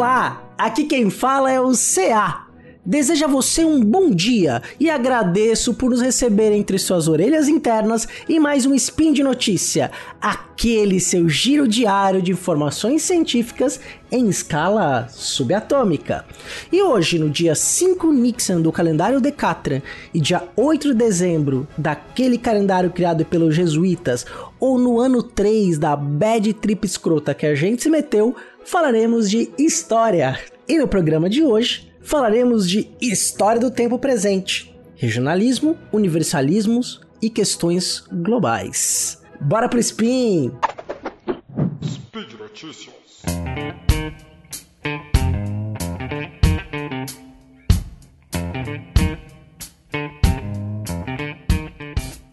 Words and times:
Olá, 0.00 0.50
aqui 0.56 0.84
quem 0.84 1.10
fala 1.10 1.52
é 1.52 1.60
o 1.60 1.72
CA. 1.72 2.46
Desejo 2.82 3.26
a 3.26 3.28
você 3.28 3.66
um 3.66 3.84
bom 3.84 4.10
dia 4.10 4.62
e 4.80 4.88
agradeço 4.88 5.74
por 5.74 5.90
nos 5.90 6.00
receber 6.00 6.52
entre 6.52 6.78
suas 6.78 7.06
orelhas 7.06 7.48
internas 7.48 8.08
e 8.26 8.40
mais 8.40 8.64
um 8.64 8.74
Spin 8.74 9.12
de 9.12 9.22
Notícia, 9.22 9.90
aquele 10.18 10.98
seu 11.00 11.28
giro 11.28 11.68
diário 11.68 12.22
de 12.22 12.32
informações 12.32 13.02
científicas 13.02 13.78
em 14.10 14.26
escala 14.30 15.06
subatômica. 15.10 16.24
E 16.72 16.80
hoje, 16.80 17.18
no 17.18 17.28
dia 17.28 17.54
5 17.54 18.10
Nixon 18.10 18.62
do 18.62 18.72
calendário 18.72 19.20
Decatran 19.20 19.82
e 20.14 20.18
dia 20.18 20.48
8 20.56 20.88
de 20.88 20.94
dezembro 20.94 21.68
daquele 21.76 22.38
calendário 22.38 22.90
criado 22.90 23.22
pelos 23.26 23.54
jesuítas, 23.54 24.24
ou 24.58 24.78
no 24.78 24.98
ano 24.98 25.22
3 25.22 25.78
da 25.78 25.94
bad 25.94 26.54
trip 26.54 26.86
escrota 26.86 27.34
que 27.34 27.44
a 27.44 27.54
gente 27.54 27.82
se 27.82 27.90
meteu, 27.90 28.34
falaremos 28.64 29.30
de 29.30 29.50
história. 29.58 30.38
E 30.68 30.78
no 30.78 30.86
programa 30.86 31.28
de 31.28 31.42
hoje, 31.42 31.92
falaremos 32.00 32.68
de 32.68 32.90
história 33.00 33.60
do 33.60 33.70
tempo 33.70 33.98
presente, 33.98 34.74
regionalismo, 34.96 35.76
universalismos 35.92 37.00
e 37.20 37.28
questões 37.28 38.04
globais. 38.10 39.20
Bora 39.40 39.68
pro 39.68 39.80
spin! 39.80 40.52
Speed 41.82 42.32
Notícias. 42.38 42.94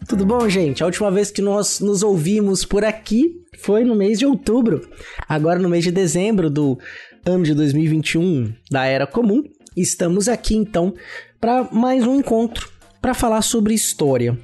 Tudo 0.08 0.24
bom, 0.24 0.48
gente? 0.48 0.82
A 0.82 0.86
última 0.86 1.10
vez 1.10 1.30
que 1.30 1.42
nós 1.42 1.80
nos 1.80 2.02
ouvimos 2.02 2.64
por 2.64 2.84
aqui 2.84 3.44
foi 3.58 3.84
no 3.84 3.94
mês 3.94 4.18
de 4.18 4.26
outubro. 4.26 4.88
Agora, 5.28 5.58
no 5.58 5.68
mês 5.68 5.84
de 5.84 5.90
dezembro 5.90 6.48
do 6.48 6.78
ano 7.24 7.44
de 7.44 7.54
2021 7.54 8.52
da 8.70 8.84
Era 8.86 9.06
Comum, 9.06 9.42
estamos 9.76 10.28
aqui 10.28 10.56
então 10.56 10.94
para 11.40 11.68
mais 11.70 12.06
um 12.06 12.16
encontro 12.16 12.70
para 13.00 13.14
falar 13.14 13.42
sobre 13.42 13.74
história. 13.74 14.38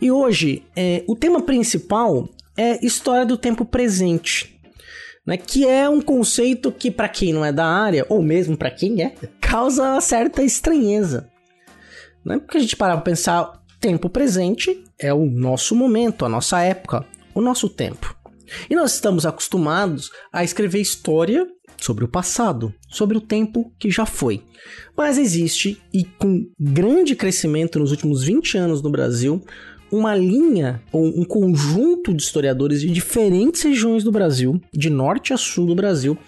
E 0.00 0.10
hoje, 0.10 0.62
é, 0.76 1.02
o 1.06 1.16
tema 1.16 1.42
principal 1.42 2.28
é 2.56 2.84
história 2.84 3.24
do 3.24 3.36
tempo 3.36 3.64
presente, 3.64 4.58
né, 5.26 5.36
que 5.36 5.66
é 5.66 5.88
um 5.88 6.00
conceito 6.00 6.72
que, 6.72 6.90
para 6.90 7.08
quem 7.08 7.32
não 7.32 7.44
é 7.44 7.52
da 7.52 7.66
área, 7.66 8.04
ou 8.08 8.22
mesmo 8.22 8.56
para 8.56 8.70
quem 8.70 9.02
é, 9.02 9.14
causa 9.40 10.00
certa 10.00 10.42
estranheza. 10.42 11.30
Né? 12.24 12.38
Porque 12.38 12.58
a 12.58 12.60
gente 12.60 12.76
para 12.76 12.96
pensar, 12.98 13.62
tempo 13.80 14.10
presente 14.10 14.82
é 14.98 15.14
o 15.14 15.24
nosso 15.24 15.74
momento, 15.76 16.24
a 16.24 16.28
nossa 16.28 16.60
época, 16.60 17.04
o 17.34 17.40
nosso 17.40 17.68
tempo. 17.68 18.17
E 18.68 18.74
nós 18.74 18.94
estamos 18.94 19.26
acostumados 19.26 20.10
a 20.32 20.44
escrever 20.44 20.80
história 20.80 21.46
sobre 21.80 22.04
o 22.04 22.08
passado, 22.08 22.74
sobre 22.88 23.16
o 23.16 23.20
tempo 23.20 23.72
que 23.78 23.90
já 23.90 24.04
foi. 24.04 24.42
Mas 24.96 25.18
existe, 25.18 25.80
e 25.92 26.04
com 26.04 26.46
grande 26.58 27.14
crescimento 27.14 27.78
nos 27.78 27.90
últimos 27.90 28.24
20 28.24 28.58
anos 28.58 28.82
no 28.82 28.90
Brasil, 28.90 29.44
uma 29.90 30.14
linha 30.14 30.82
ou 30.92 31.04
um 31.04 31.24
conjunto 31.24 32.12
de 32.12 32.22
historiadores 32.22 32.80
de 32.80 32.90
diferentes 32.90 33.62
regiões 33.62 34.04
do 34.04 34.12
Brasil, 34.12 34.60
de 34.72 34.90
norte 34.90 35.32
a 35.32 35.36
sul 35.36 35.66
do 35.66 35.74
Brasil, 35.74 36.18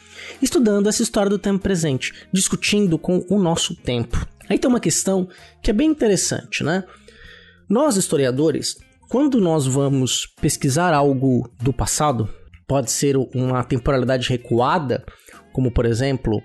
estudando 0.41 0.89
essa 0.89 1.03
história 1.03 1.29
do 1.29 1.39
tempo 1.39 1.59
presente, 1.59 2.15
discutindo 2.33 2.99
com 2.99 3.25
o 3.29 3.39
nosso 3.39 3.75
tempo. 3.75 4.27
Aí 4.49 4.59
tem 4.59 4.69
uma 4.69 4.81
questão 4.81 5.29
que 5.63 5.71
é 5.71 5.75
bem 5.75 5.91
interessante, 5.91 6.65
né? 6.65 6.85
Nós 7.69 7.97
historiadores, 7.97 8.79
quando 9.11 9.41
nós 9.41 9.67
vamos 9.67 10.25
pesquisar 10.41 10.95
algo 10.95 11.51
do 11.61 11.73
passado, 11.73 12.29
pode 12.67 12.93
ser 12.93 13.17
uma 13.35 13.65
temporalidade 13.65 14.29
recuada, 14.29 15.05
como 15.53 15.69
por 15.69 15.85
exemplo 15.85 16.41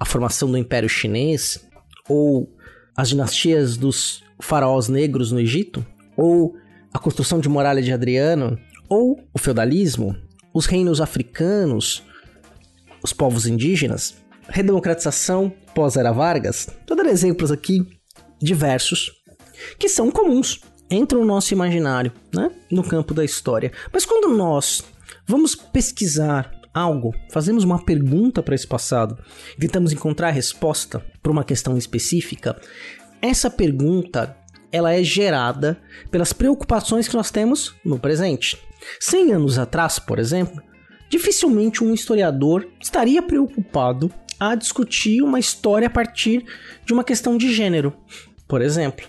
a 0.00 0.04
formação 0.06 0.50
do 0.50 0.56
Império 0.56 0.88
Chinês, 0.88 1.62
ou 2.08 2.50
as 2.96 3.10
dinastias 3.10 3.76
dos 3.76 4.24
faraós 4.40 4.88
negros 4.88 5.30
no 5.30 5.38
Egito, 5.38 5.84
ou 6.16 6.56
a 6.90 6.98
construção 6.98 7.38
de 7.38 7.50
muralha 7.50 7.82
de 7.82 7.92
Adriano, 7.92 8.58
ou 8.88 9.22
o 9.34 9.38
feudalismo, 9.38 10.16
os 10.54 10.64
reinos 10.64 11.02
africanos, 11.02 12.02
os 13.02 13.12
povos 13.12 13.46
indígenas, 13.46 14.16
redemocratização 14.48 15.52
pós-era 15.74 16.12
Vargas, 16.12 16.68
estou 16.80 16.96
dando 16.96 17.10
exemplos 17.10 17.52
aqui 17.52 17.86
diversos 18.40 19.12
que 19.78 19.86
são 19.86 20.10
comuns, 20.10 20.62
entram 20.90 21.20
no 21.20 21.26
nosso 21.26 21.52
imaginário, 21.52 22.12
né? 22.32 22.50
no 22.70 22.82
campo 22.82 23.12
da 23.12 23.24
história. 23.24 23.72
Mas 23.92 24.04
quando 24.04 24.34
nós 24.36 24.82
vamos 25.26 25.54
pesquisar 25.54 26.52
algo, 26.72 27.14
fazemos 27.30 27.64
uma 27.64 27.82
pergunta 27.82 28.42
para 28.42 28.54
esse 28.54 28.66
passado, 28.66 29.18
tentamos 29.58 29.92
encontrar 29.92 30.28
a 30.28 30.32
resposta 30.32 31.04
para 31.22 31.32
uma 31.32 31.44
questão 31.44 31.76
específica, 31.78 32.60
essa 33.22 33.50
pergunta 33.50 34.36
ela 34.70 34.92
é 34.92 35.02
gerada 35.02 35.80
pelas 36.10 36.32
preocupações 36.32 37.08
que 37.08 37.14
nós 37.14 37.30
temos 37.30 37.74
no 37.84 37.98
presente. 37.98 38.58
100 39.00 39.32
anos 39.32 39.58
atrás, 39.58 39.98
por 39.98 40.18
exemplo, 40.18 40.62
dificilmente 41.08 41.82
um 41.82 41.94
historiador 41.94 42.68
estaria 42.80 43.22
preocupado 43.22 44.12
a 44.38 44.54
discutir 44.54 45.22
uma 45.22 45.38
história 45.38 45.86
a 45.86 45.90
partir 45.90 46.44
de 46.84 46.92
uma 46.92 47.02
questão 47.02 47.38
de 47.38 47.54
gênero, 47.54 47.94
por 48.46 48.60
exemplo. 48.60 49.06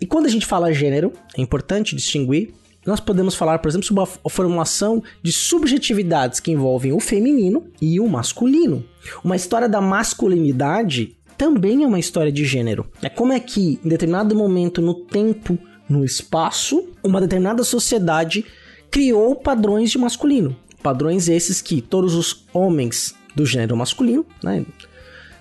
E 0.00 0.06
quando 0.06 0.26
a 0.26 0.30
gente 0.30 0.46
fala 0.46 0.72
gênero, 0.72 1.12
é 1.36 1.40
importante 1.40 1.94
distinguir 1.96 2.52
nós 2.88 3.00
podemos 3.00 3.34
falar, 3.34 3.58
por 3.58 3.68
exemplo, 3.68 3.86
sobre 3.86 4.02
a 4.02 4.30
formulação 4.30 5.02
de 5.22 5.30
subjetividades 5.30 6.40
que 6.40 6.50
envolvem 6.50 6.90
o 6.90 6.98
feminino 6.98 7.66
e 7.82 8.00
o 8.00 8.08
masculino. 8.08 8.82
Uma 9.22 9.36
história 9.36 9.68
da 9.68 9.78
masculinidade 9.78 11.14
também 11.36 11.84
é 11.84 11.86
uma 11.86 11.98
história 11.98 12.32
de 12.32 12.46
gênero. 12.46 12.90
É 13.02 13.10
como 13.10 13.32
é 13.34 13.38
que, 13.38 13.78
em 13.84 13.88
determinado 13.88 14.34
momento 14.34 14.80
no 14.80 14.94
tempo, 14.94 15.58
no 15.86 16.02
espaço, 16.02 16.88
uma 17.02 17.20
determinada 17.20 17.62
sociedade 17.62 18.46
criou 18.90 19.36
padrões 19.36 19.90
de 19.90 19.98
masculino. 19.98 20.56
Padrões 20.82 21.28
esses 21.28 21.60
que 21.60 21.82
todos 21.82 22.14
os 22.14 22.46
homens 22.54 23.14
do 23.36 23.44
gênero 23.44 23.76
masculino, 23.76 24.24
né, 24.42 24.64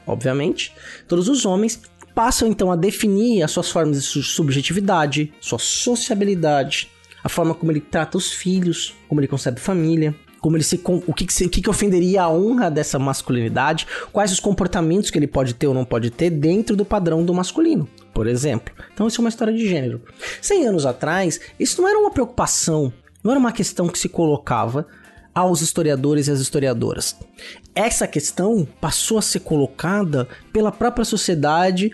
obviamente, 0.06 0.74
todos 1.08 1.30
os 1.30 1.46
homens 1.46 1.82
passam 2.18 2.48
então 2.48 2.72
a 2.72 2.76
definir 2.76 3.44
as 3.44 3.52
suas 3.52 3.70
formas 3.70 4.02
de 4.02 4.24
subjetividade, 4.24 5.32
sua 5.40 5.60
sociabilidade, 5.60 6.90
a 7.24 7.30
forma 7.30 7.54
como 7.54 7.72
ele 7.72 7.80
trata 7.80 8.18
os 8.18 8.32
filhos, 8.32 8.96
como 9.08 9.22
ele 9.22 9.28
concebe 9.28 9.60
família, 9.60 10.16
como 10.40 10.58
ele 10.58 10.64
se 10.64 10.82
o 10.84 11.14
que, 11.14 11.26
o 11.46 11.50
que, 11.50 11.62
que 11.62 11.70
ofenderia 11.70 12.24
a 12.24 12.32
honra 12.32 12.72
dessa 12.72 12.98
masculinidade, 12.98 13.86
quais 14.12 14.32
os 14.32 14.40
comportamentos 14.40 15.12
que 15.12 15.20
ele 15.20 15.28
pode 15.28 15.54
ter 15.54 15.68
ou 15.68 15.76
não 15.76 15.86
pode 15.86 16.10
ter 16.10 16.32
dentro 16.32 16.76
do 16.76 16.84
padrão 16.84 17.24
do 17.24 17.36
masculino, 17.36 17.88
por 18.12 18.26
exemplo. 18.26 18.74
Então 18.92 19.08
isso 19.08 19.22
é 19.22 19.24
uma 19.24 19.30
história 19.30 19.54
de 19.54 19.68
gênero. 19.70 20.02
100 20.42 20.70
anos 20.70 20.88
atrás, 20.88 21.40
isso 21.60 21.80
não 21.84 21.88
era 21.88 22.00
uma 22.00 22.10
preocupação, 22.10 22.92
não 23.24 23.30
era 23.30 23.40
uma 23.40 23.52
questão 23.52 23.88
que 23.88 24.00
se 24.00 24.10
colocava 24.10 24.88
aos 25.38 25.62
historiadores 25.62 26.28
e 26.28 26.32
às 26.32 26.40
historiadoras. 26.40 27.16
Essa 27.76 28.08
questão 28.08 28.68
passou 28.82 29.20
a 29.20 29.22
ser 29.22 29.42
colocada 29.42 30.28
pela 30.52 30.72
própria 30.72 31.06
sociedade 31.06 31.92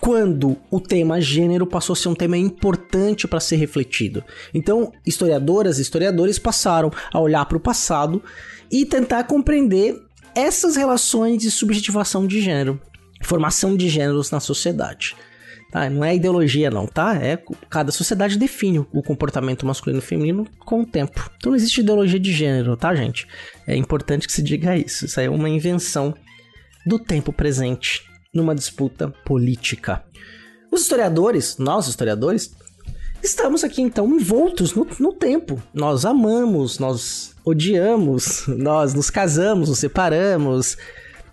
quando 0.00 0.56
o 0.70 0.80
tema 0.80 1.20
gênero 1.20 1.66
passou 1.66 1.92
a 1.92 1.96
ser 1.96 2.08
um 2.08 2.14
tema 2.14 2.38
importante 2.38 3.28
para 3.28 3.38
ser 3.38 3.56
refletido. 3.56 4.24
Então, 4.54 4.90
historiadoras 5.04 5.78
e 5.78 5.82
historiadores 5.82 6.38
passaram 6.38 6.90
a 7.12 7.20
olhar 7.20 7.44
para 7.44 7.58
o 7.58 7.60
passado 7.60 8.22
e 8.70 8.86
tentar 8.86 9.24
compreender 9.24 10.00
essas 10.34 10.74
relações 10.74 11.42
de 11.42 11.50
subjetivação 11.50 12.26
de 12.26 12.40
gênero, 12.40 12.80
formação 13.22 13.76
de 13.76 13.90
gêneros 13.90 14.30
na 14.30 14.40
sociedade. 14.40 15.14
Tá? 15.74 15.90
Não 15.90 16.04
é 16.04 16.14
ideologia, 16.14 16.70
não, 16.70 16.86
tá? 16.86 17.16
É 17.16 17.36
cada 17.68 17.90
sociedade 17.90 18.38
define 18.38 18.78
o 18.78 19.02
comportamento 19.02 19.66
masculino 19.66 20.00
e 20.00 20.06
feminino 20.06 20.46
com 20.60 20.82
o 20.82 20.86
tempo. 20.86 21.28
Então 21.36 21.50
não 21.50 21.56
existe 21.56 21.80
ideologia 21.80 22.20
de 22.20 22.32
gênero, 22.32 22.76
tá, 22.76 22.94
gente? 22.94 23.26
É 23.66 23.74
importante 23.74 24.24
que 24.28 24.32
se 24.32 24.40
diga 24.40 24.76
isso. 24.76 25.04
Isso 25.04 25.18
aí 25.18 25.26
é 25.26 25.30
uma 25.30 25.48
invenção 25.48 26.14
do 26.86 26.96
tempo 26.96 27.32
presente 27.32 28.08
numa 28.32 28.54
disputa 28.54 29.08
política. 29.24 30.04
Os 30.70 30.82
historiadores, 30.82 31.58
nós 31.58 31.88
historiadores, 31.88 32.54
estamos 33.20 33.64
aqui 33.64 33.82
então 33.82 34.06
envoltos 34.14 34.76
no, 34.76 34.86
no 35.00 35.12
tempo. 35.12 35.60
Nós 35.74 36.04
amamos, 36.04 36.78
nós 36.78 37.34
odiamos, 37.44 38.44
nós 38.46 38.94
nos 38.94 39.10
casamos, 39.10 39.68
nos 39.68 39.80
separamos, 39.80 40.78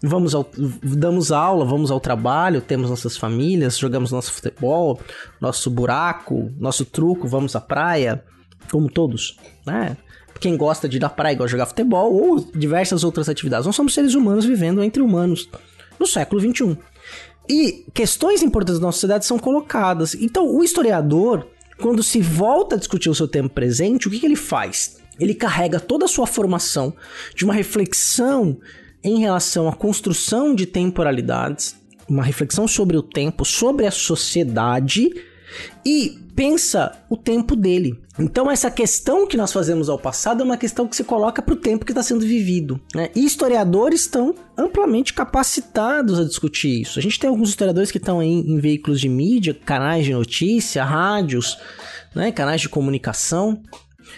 vamos 0.02 0.34
ao, 0.34 0.50
damos 0.84 1.32
aula, 1.32 1.64
vamos 1.64 1.92
ao 1.92 2.00
trabalho, 2.00 2.62
temos 2.62 2.90
nossas 2.90 3.18
famílias, 3.18 3.78
jogamos 3.78 4.12
nosso 4.12 4.32
futebol, 4.32 5.00
nosso 5.40 5.70
buraco, 5.70 6.52
nosso 6.60 6.86
truco, 6.86 7.28
vamos 7.28 7.56
à 7.56 7.62
praia, 7.62 8.24
como 8.72 8.90
todos, 8.90 9.38
né? 9.66 9.98
Quem 10.40 10.58
gosta 10.58 10.90
de 10.90 10.98
ir 10.98 11.06
à 11.06 11.10
praia 11.10 11.36
gosta 11.36 11.52
jogar 11.52 11.68
futebol 11.68 12.14
ou 12.14 12.40
diversas 12.40 13.04
outras 13.04 13.30
atividades. 13.30 13.68
Nós 13.68 13.76
somos 13.76 13.94
seres 13.94 14.16
humanos 14.16 14.44
vivendo 14.44 14.82
entre 14.84 15.02
humanos 15.02 15.48
no 16.00 16.08
século 16.08 16.42
XXI. 16.42 16.76
E 17.48 17.86
questões 17.94 18.42
importantes 18.42 18.80
da 18.80 18.88
nossa 18.88 18.96
sociedade 18.96 19.26
são 19.26 19.38
colocadas. 19.38 20.16
Então, 20.16 20.50
o 20.50 20.64
historiador, 20.64 21.46
quando 21.80 22.02
se 22.02 22.22
volta 22.22 22.76
a 22.76 22.80
discutir 22.80 23.08
o 23.10 23.14
seu 23.14 23.28
tempo 23.28 23.50
presente, 23.50 24.08
o 24.08 24.12
que, 24.12 24.20
que 24.20 24.26
ele 24.26 24.36
faz? 24.36 25.00
Ele 25.20 25.36
carrega 25.36 25.80
toda 25.80 26.06
a 26.06 26.08
sua 26.08 26.26
formação 26.26 26.92
de 27.36 27.46
uma 27.46 27.54
reflexão 27.54 28.58
em 29.04 29.20
relação 29.20 29.68
à 29.68 29.74
construção 29.74 30.54
de 30.54 30.66
temporalidades, 30.66 31.76
uma 32.08 32.24
reflexão 32.24 32.68
sobre 32.68 32.98
o 32.98 33.02
tempo, 33.02 33.46
sobre 33.46 33.86
a 33.86 33.92
sociedade 33.92 35.10
e 35.86 36.18
pensa 36.36 36.98
o 37.10 37.18
tempo 37.18 37.56
dele. 37.56 38.00
Então, 38.20 38.50
essa 38.50 38.70
questão 38.70 39.28
que 39.28 39.38
nós 39.38 39.52
fazemos 39.52 39.90
ao 39.90 39.98
passado 39.98 40.42
é 40.42 40.46
uma 40.46 40.58
questão 40.58 40.88
que 40.88 40.96
se 40.96 41.04
coloca 41.04 41.42
para 41.42 41.54
o 41.54 41.58
tempo 41.58 41.86
que 41.86 41.92
está 41.92 42.04
sendo 42.04 42.22
vivido. 42.22 42.80
Né? 42.94 43.10
E 43.16 43.26
historiadores 43.26 44.02
estão 44.02 44.36
amplamente 44.58 45.14
capacitados 45.14 46.20
a 46.20 46.24
discutir 46.24 46.82
isso. 46.82 47.00
A 47.00 47.02
gente 47.02 47.20
tem 47.20 47.30
alguns 47.30 47.50
historiadores 47.50 47.92
que 47.92 47.98
estão 47.98 48.22
em, 48.22 48.52
em 48.52 48.60
veículos 48.60 49.00
de 49.00 49.10
mídia, 49.10 49.54
canais 49.54 50.06
de 50.06 50.14
notícia, 50.14 50.84
rádios, 50.84 51.58
né? 52.16 52.32
canais 52.32 52.62
de 52.62 52.70
comunicação. 52.70 53.62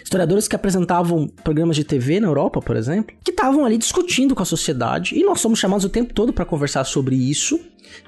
Historiadores 0.02 0.48
que 0.48 0.56
apresentavam 0.56 1.28
programas 1.42 1.76
de 1.76 1.84
TV 1.84 2.20
na 2.20 2.28
Europa, 2.28 2.60
por 2.60 2.76
exemplo, 2.76 3.14
que 3.22 3.30
estavam 3.30 3.64
ali 3.64 3.78
discutindo 3.78 4.34
com 4.34 4.42
a 4.42 4.46
sociedade, 4.46 5.18
e 5.18 5.22
nós 5.22 5.40
somos 5.40 5.58
chamados 5.58 5.84
o 5.84 5.88
tempo 5.88 6.12
todo 6.12 6.32
para 6.32 6.44
conversar 6.44 6.84
sobre 6.84 7.16
isso, 7.16 7.60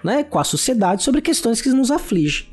né, 0.03 0.25
com 0.25 0.39
a 0.39 0.45
sociedade, 0.45 1.03
sobre 1.03 1.21
questões 1.21 1.61
que 1.61 1.69
nos 1.71 1.91
afligem. 1.91 2.47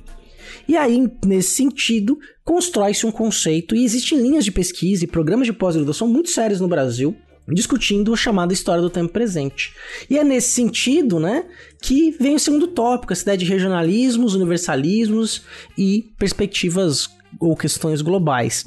E 0.67 0.77
aí, 0.77 1.09
nesse 1.25 1.49
sentido, 1.51 2.17
constrói-se 2.43 3.05
um 3.05 3.11
conceito 3.11 3.75
e 3.75 3.83
existem 3.83 4.17
linhas 4.19 4.45
de 4.45 4.51
pesquisa 4.51 5.03
e 5.03 5.07
programas 5.07 5.47
de 5.47 5.53
pós-graduação 5.53 6.07
muito 6.07 6.29
sérios 6.29 6.61
no 6.61 6.67
Brasil 6.67 7.15
discutindo 7.47 8.13
a 8.13 8.17
chamada 8.17 8.53
história 8.53 8.81
do 8.81 8.89
tempo 8.89 9.11
presente. 9.11 9.73
E 10.09 10.17
é 10.17 10.23
nesse 10.23 10.51
sentido, 10.51 11.19
né, 11.19 11.45
que 11.81 12.11
vem 12.11 12.35
o 12.35 12.39
segundo 12.39 12.67
tópico, 12.67 13.11
essa 13.11 13.23
ideia 13.23 13.37
de 13.37 13.45
regionalismos, 13.45 14.35
universalismos 14.35 15.41
e 15.77 16.13
perspectivas 16.17 17.09
ou 17.39 17.55
questões 17.55 18.01
globais. 18.01 18.63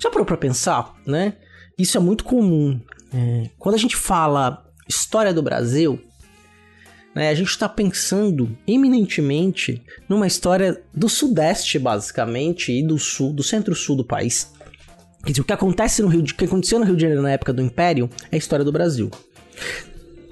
Já 0.00 0.10
parou 0.10 0.24
para 0.24 0.36
pensar, 0.36 0.94
né? 1.06 1.34
Isso 1.78 1.96
é 1.96 2.00
muito 2.00 2.24
comum. 2.24 2.80
É, 3.12 3.50
quando 3.58 3.74
a 3.74 3.78
gente 3.78 3.96
fala 3.96 4.64
história 4.88 5.32
do 5.32 5.42
Brasil, 5.42 6.00
né, 7.14 7.28
a 7.28 7.34
gente 7.34 7.50
está 7.50 7.68
pensando 7.68 8.56
eminentemente 8.66 9.82
numa 10.08 10.26
história 10.26 10.82
do 10.94 11.08
Sudeste, 11.08 11.78
basicamente, 11.78 12.72
e 12.72 12.82
do 12.86 12.98
Sul, 12.98 13.32
do 13.32 13.42
Centro-Sul 13.42 13.96
do 13.96 14.04
país. 14.04 14.52
Quer 15.24 15.32
dizer, 15.32 15.42
o 15.42 15.44
que 15.44 15.52
acontece 15.52 16.00
no 16.00 16.08
Rio, 16.08 16.22
de, 16.22 16.32
o 16.32 16.36
que 16.36 16.44
aconteceu 16.44 16.78
no 16.78 16.86
Rio 16.86 16.96
de 16.96 17.02
Janeiro 17.02 17.22
na 17.22 17.32
época 17.32 17.52
do 17.52 17.60
Império 17.60 18.08
é 18.30 18.36
a 18.36 18.38
história 18.38 18.64
do 18.64 18.72
Brasil. 18.72 19.10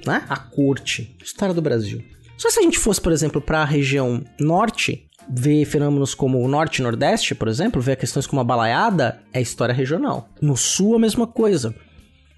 Né? 0.07 0.25
A 0.29 0.37
corte, 0.37 1.15
história 1.23 1.55
do 1.55 1.61
Brasil. 1.61 2.03
Só 2.39 2.49
se 2.49 2.61
a 2.61 2.63
gente 2.63 2.79
fosse, 2.79 3.01
por 3.01 3.13
exemplo, 3.13 3.41
para 3.41 3.61
a 3.61 3.65
região 3.65 4.25
norte, 4.41 5.08
ver 5.31 5.65
fenômenos 5.65 6.15
como 6.15 6.41
o 6.41 6.49
norte 6.49 6.79
e 6.79 6.83
nordeste, 6.83 7.35
por 7.35 7.49
exemplo, 7.49 7.81
ver 7.81 7.97
questões 7.97 8.27
como 8.27 8.41
a 8.41 8.45
balaiada, 8.45 9.21
é 9.33 9.41
história 9.41 9.75
regional. 9.75 10.29
No 10.41 10.57
sul, 10.57 10.97
a 10.97 10.99
mesma 10.99 11.27
coisa. 11.27 11.75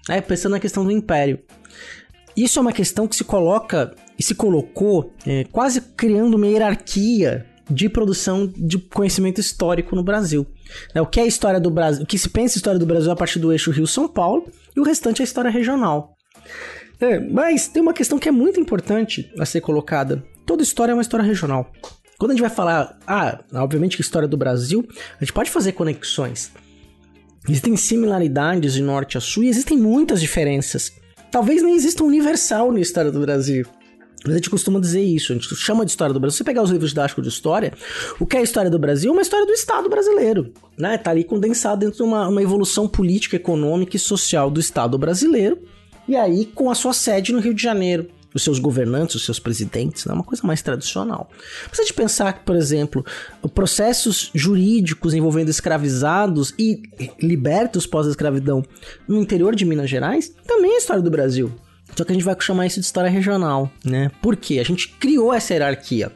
É, 0.09 0.19
pensando 0.19 0.53
na 0.53 0.59
questão 0.59 0.83
do 0.83 0.91
império. 0.91 1.39
Isso 2.35 2.59
é 2.59 2.61
uma 2.61 2.73
questão 2.73 3.07
que 3.07 3.15
se 3.15 3.23
coloca 3.23 3.93
e 4.17 4.23
se 4.23 4.35
colocou 4.35 5.13
é, 5.25 5.45
quase 5.51 5.81
criando 5.81 6.35
uma 6.35 6.47
hierarquia 6.47 7.45
de 7.69 7.87
produção 7.87 8.47
de 8.47 8.77
conhecimento 8.77 9.39
histórico 9.39 9.95
no 9.95 10.03
Brasil. 10.03 10.45
É, 10.93 11.01
o 11.01 11.05
que 11.05 11.19
é 11.19 11.25
história 11.25 11.59
do 11.59 11.69
Brasil? 11.69 12.03
O 12.03 12.05
que 12.05 12.17
se 12.17 12.29
pensa 12.29 12.57
história 12.57 12.79
do 12.79 12.85
Brasil 12.85 13.11
a 13.11 13.15
partir 13.15 13.39
do 13.39 13.51
eixo 13.51 13.71
Rio-São 13.71 14.07
Paulo 14.07 14.49
e 14.75 14.79
o 14.79 14.83
restante 14.83 15.21
é 15.21 15.25
história 15.25 15.49
regional. 15.49 16.15
É, 16.99 17.19
mas 17.19 17.67
tem 17.67 17.81
uma 17.81 17.93
questão 17.93 18.19
que 18.19 18.29
é 18.29 18.31
muito 18.31 18.59
importante 18.59 19.31
a 19.39 19.45
ser 19.45 19.61
colocada. 19.61 20.23
Toda 20.45 20.63
história 20.63 20.91
é 20.91 20.95
uma 20.95 21.01
história 21.01 21.25
regional. 21.25 21.71
Quando 22.21 22.33
a 22.33 22.35
gente 22.35 22.41
vai 22.41 22.51
falar, 22.51 22.99
ah, 23.07 23.39
obviamente 23.55 23.95
que 23.95 24.03
história 24.03 24.27
do 24.27 24.37
Brasil, 24.37 24.87
a 25.19 25.23
gente 25.23 25.33
pode 25.33 25.49
fazer 25.49 25.71
conexões. 25.71 26.51
Existem 27.49 27.75
similaridades 27.75 28.73
de 28.75 28.83
norte 28.83 29.17
a 29.17 29.19
sul 29.19 29.43
e 29.43 29.47
existem 29.47 29.75
muitas 29.75 30.21
diferenças. 30.21 30.91
Talvez 31.31 31.63
nem 31.63 31.73
exista 31.73 32.03
um 32.03 32.05
universal 32.05 32.71
na 32.71 32.79
história 32.79 33.11
do 33.11 33.21
Brasil. 33.21 33.65
Mas 34.23 34.33
a 34.33 34.35
gente 34.35 34.51
costuma 34.51 34.79
dizer 34.79 35.01
isso, 35.01 35.31
a 35.31 35.35
gente 35.35 35.55
chama 35.55 35.83
de 35.83 35.89
história 35.89 36.13
do 36.13 36.19
Brasil. 36.19 36.33
Se 36.33 36.37
você 36.37 36.43
pegar 36.43 36.61
os 36.61 36.69
livros 36.69 36.91
didáticos 36.91 37.23
de 37.23 37.29
história, 37.29 37.73
o 38.19 38.25
que 38.27 38.37
é 38.37 38.41
a 38.41 38.43
história 38.43 38.69
do 38.69 38.77
Brasil 38.77 39.09
é 39.09 39.13
uma 39.13 39.23
história 39.23 39.47
do 39.47 39.53
Estado 39.53 39.89
brasileiro. 39.89 40.53
Né? 40.77 40.99
Tá 40.99 41.09
ali 41.09 41.23
condensado 41.23 41.79
dentro 41.79 41.97
de 41.97 42.03
uma, 42.03 42.27
uma 42.27 42.43
evolução 42.43 42.87
política, 42.87 43.35
econômica 43.35 43.95
e 43.95 43.99
social 43.99 44.51
do 44.51 44.59
Estado 44.59 44.95
brasileiro. 44.95 45.57
E 46.07 46.15
aí 46.15 46.45
com 46.45 46.69
a 46.69 46.75
sua 46.75 46.93
sede 46.93 47.33
no 47.33 47.39
Rio 47.39 47.55
de 47.55 47.63
Janeiro 47.63 48.20
os 48.33 48.43
seus 48.43 48.59
governantes, 48.59 49.15
os 49.15 49.25
seus 49.25 49.39
presidentes, 49.39 50.05
é 50.05 50.13
uma 50.13 50.23
coisa 50.23 50.45
mais 50.45 50.61
tradicional. 50.61 51.29
Precisa 51.67 51.87
de 51.87 51.93
pensar 51.93 52.33
que, 52.33 52.45
por 52.45 52.55
exemplo, 52.55 53.05
processos 53.53 54.31
jurídicos 54.33 55.13
envolvendo 55.13 55.49
escravizados 55.49 56.53
e 56.57 56.81
libertos 57.21 57.85
pós-escravidão 57.85 58.63
no 59.07 59.21
interior 59.21 59.55
de 59.55 59.65
Minas 59.65 59.89
Gerais 59.89 60.33
também 60.47 60.73
é 60.73 60.77
história 60.77 61.01
do 61.01 61.11
Brasil. 61.11 61.51
Só 61.95 62.05
que 62.05 62.11
a 62.11 62.15
gente 62.15 62.23
vai 62.23 62.35
chamar 62.39 62.67
isso 62.67 62.79
de 62.79 62.85
história 62.85 63.09
regional, 63.09 63.69
né? 63.83 64.09
Por 64.21 64.35
quê? 64.37 64.59
A 64.59 64.63
gente 64.63 64.87
criou 64.99 65.33
essa 65.33 65.53
hierarquia 65.53 66.11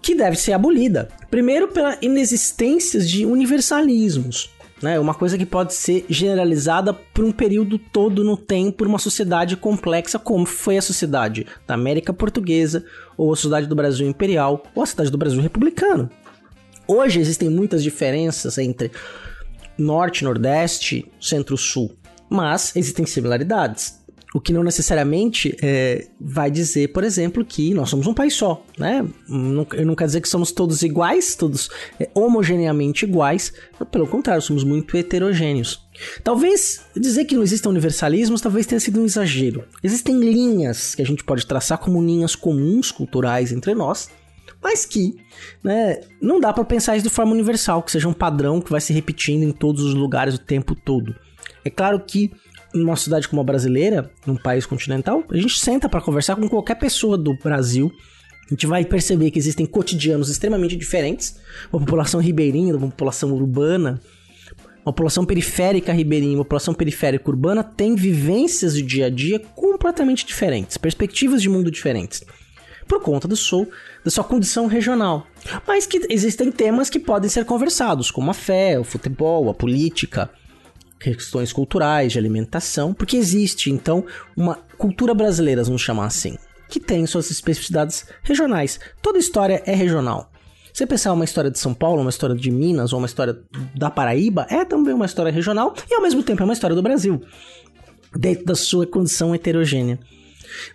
que 0.00 0.14
deve 0.14 0.36
ser 0.36 0.52
abolida. 0.52 1.08
Primeiro, 1.28 1.66
pela 1.66 1.98
inexistência 2.00 3.00
de 3.00 3.26
universalismos. 3.26 4.50
Né? 4.82 5.00
Uma 5.00 5.14
coisa 5.14 5.38
que 5.38 5.46
pode 5.46 5.74
ser 5.74 6.04
generalizada 6.08 6.92
por 6.92 7.24
um 7.24 7.32
período 7.32 7.78
todo 7.78 8.22
no 8.22 8.36
tempo 8.36 8.78
por 8.78 8.86
uma 8.86 8.98
sociedade 8.98 9.56
complexa 9.56 10.18
como 10.18 10.44
foi 10.44 10.76
a 10.76 10.82
sociedade 10.82 11.46
da 11.66 11.74
América 11.74 12.12
Portuguesa, 12.12 12.84
ou 13.16 13.32
a 13.32 13.36
sociedade 13.36 13.66
do 13.66 13.74
Brasil 13.74 14.06
Imperial, 14.06 14.62
ou 14.74 14.82
a 14.82 14.86
sociedade 14.86 15.10
do 15.10 15.18
Brasil 15.18 15.40
Republicano. 15.40 16.10
Hoje 16.86 17.18
existem 17.18 17.48
muitas 17.48 17.82
diferenças 17.82 18.58
entre 18.58 18.92
Norte, 19.78 20.24
Nordeste, 20.24 21.10
Centro-Sul, 21.20 21.96
mas 22.28 22.76
existem 22.76 23.04
similaridades. 23.06 24.04
O 24.36 24.40
que 24.40 24.52
não 24.52 24.62
necessariamente 24.62 25.56
é, 25.62 26.08
vai 26.20 26.50
dizer, 26.50 26.88
por 26.92 27.02
exemplo, 27.02 27.42
que 27.42 27.72
nós 27.72 27.88
somos 27.88 28.06
um 28.06 28.12
país 28.12 28.34
só, 28.34 28.62
né? 28.76 29.02
Não, 29.26 29.66
não 29.86 29.94
quer 29.94 30.04
dizer 30.04 30.20
que 30.20 30.28
somos 30.28 30.52
todos 30.52 30.82
iguais, 30.82 31.34
todos 31.34 31.70
é, 31.98 32.10
homogeneamente 32.12 33.06
iguais, 33.06 33.54
pelo 33.90 34.06
contrário, 34.06 34.42
somos 34.42 34.62
muito 34.62 34.94
heterogêneos. 34.94 35.88
Talvez 36.22 36.82
dizer 36.94 37.24
que 37.24 37.34
não 37.34 37.42
existam 37.42 37.70
universalismos 37.70 38.42
talvez 38.42 38.66
tenha 38.66 38.78
sido 38.78 39.00
um 39.00 39.06
exagero. 39.06 39.64
Existem 39.82 40.20
linhas 40.20 40.94
que 40.94 41.00
a 41.00 41.06
gente 41.06 41.24
pode 41.24 41.46
traçar 41.46 41.78
como 41.78 42.04
linhas 42.04 42.36
comuns 42.36 42.92
culturais 42.92 43.52
entre 43.52 43.74
nós, 43.74 44.10
mas 44.62 44.84
que 44.84 45.16
né, 45.64 45.98
não 46.20 46.38
dá 46.38 46.52
para 46.52 46.62
pensar 46.62 46.94
isso 46.94 47.08
de 47.08 47.14
forma 47.14 47.32
universal, 47.32 47.82
que 47.82 47.90
seja 47.90 48.06
um 48.06 48.12
padrão 48.12 48.60
que 48.60 48.70
vai 48.70 48.82
se 48.82 48.92
repetindo 48.92 49.44
em 49.44 49.52
todos 49.52 49.82
os 49.82 49.94
lugares 49.94 50.34
o 50.34 50.38
tempo 50.38 50.74
todo. 50.74 51.16
É 51.64 51.70
claro 51.70 51.98
que 52.06 52.30
numa 52.74 52.96
cidade 52.96 53.28
como 53.28 53.40
a 53.40 53.44
brasileira, 53.44 54.10
num 54.26 54.36
país 54.36 54.66
continental, 54.66 55.24
a 55.30 55.36
gente 55.36 55.58
senta 55.58 55.88
para 55.88 56.00
conversar 56.00 56.36
com 56.36 56.48
qualquer 56.48 56.76
pessoa 56.76 57.16
do 57.16 57.34
Brasil. 57.34 57.90
A 58.46 58.50
gente 58.50 58.66
vai 58.66 58.84
perceber 58.84 59.30
que 59.30 59.38
existem 59.38 59.66
cotidianos 59.66 60.28
extremamente 60.28 60.76
diferentes. 60.76 61.36
Uma 61.72 61.80
população 61.80 62.20
ribeirinha, 62.20 62.76
uma 62.76 62.88
população 62.88 63.32
urbana, 63.32 64.00
uma 64.86 64.92
população 64.92 65.24
periférica 65.24 65.92
ribeirinha, 65.92 66.36
uma 66.36 66.44
população 66.44 66.72
periférica 66.72 67.28
urbana 67.28 67.64
tem 67.64 67.96
vivências 67.96 68.74
de 68.74 68.82
dia 68.82 69.06
a 69.06 69.10
dia 69.10 69.40
completamente 69.40 70.24
diferentes, 70.24 70.76
perspectivas 70.76 71.42
de 71.42 71.48
mundo 71.48 71.72
diferentes. 71.72 72.22
Por 72.86 73.02
conta 73.02 73.26
do 73.26 73.34
sul, 73.34 73.68
da 74.04 74.12
sua 74.12 74.22
condição 74.22 74.68
regional. 74.68 75.26
Mas 75.66 75.86
que 75.86 76.06
existem 76.08 76.52
temas 76.52 76.88
que 76.88 77.00
podem 77.00 77.28
ser 77.28 77.44
conversados, 77.44 78.12
como 78.12 78.30
a 78.30 78.34
fé, 78.34 78.78
o 78.78 78.84
futebol, 78.84 79.50
a 79.50 79.54
política, 79.54 80.30
questões 80.98 81.52
culturais, 81.52 82.12
de 82.12 82.18
alimentação, 82.18 82.94
porque 82.94 83.16
existe 83.16 83.70
então 83.70 84.04
uma 84.36 84.56
cultura 84.78 85.14
brasileira, 85.14 85.62
vamos 85.62 85.82
chamar 85.82 86.06
assim, 86.06 86.36
que 86.68 86.80
tem 86.80 87.06
suas 87.06 87.30
especificidades 87.30 88.06
regionais. 88.22 88.80
Toda 89.02 89.18
história 89.18 89.62
é 89.66 89.74
regional. 89.74 90.30
Você 90.72 90.86
pensar 90.86 91.12
uma 91.12 91.24
história 91.24 91.50
de 91.50 91.58
São 91.58 91.72
Paulo, 91.72 92.02
uma 92.02 92.10
história 92.10 92.36
de 92.36 92.50
Minas 92.50 92.92
ou 92.92 92.98
uma 92.98 93.06
história 93.06 93.38
da 93.74 93.88
Paraíba, 93.88 94.46
é 94.50 94.64
também 94.64 94.92
uma 94.92 95.06
história 95.06 95.32
regional 95.32 95.74
e 95.90 95.94
ao 95.94 96.02
mesmo 96.02 96.22
tempo 96.22 96.42
é 96.42 96.44
uma 96.44 96.52
história 96.52 96.76
do 96.76 96.82
Brasil, 96.82 97.22
dentro 98.14 98.44
da 98.44 98.54
sua 98.54 98.86
condição 98.86 99.34
heterogênea. 99.34 99.98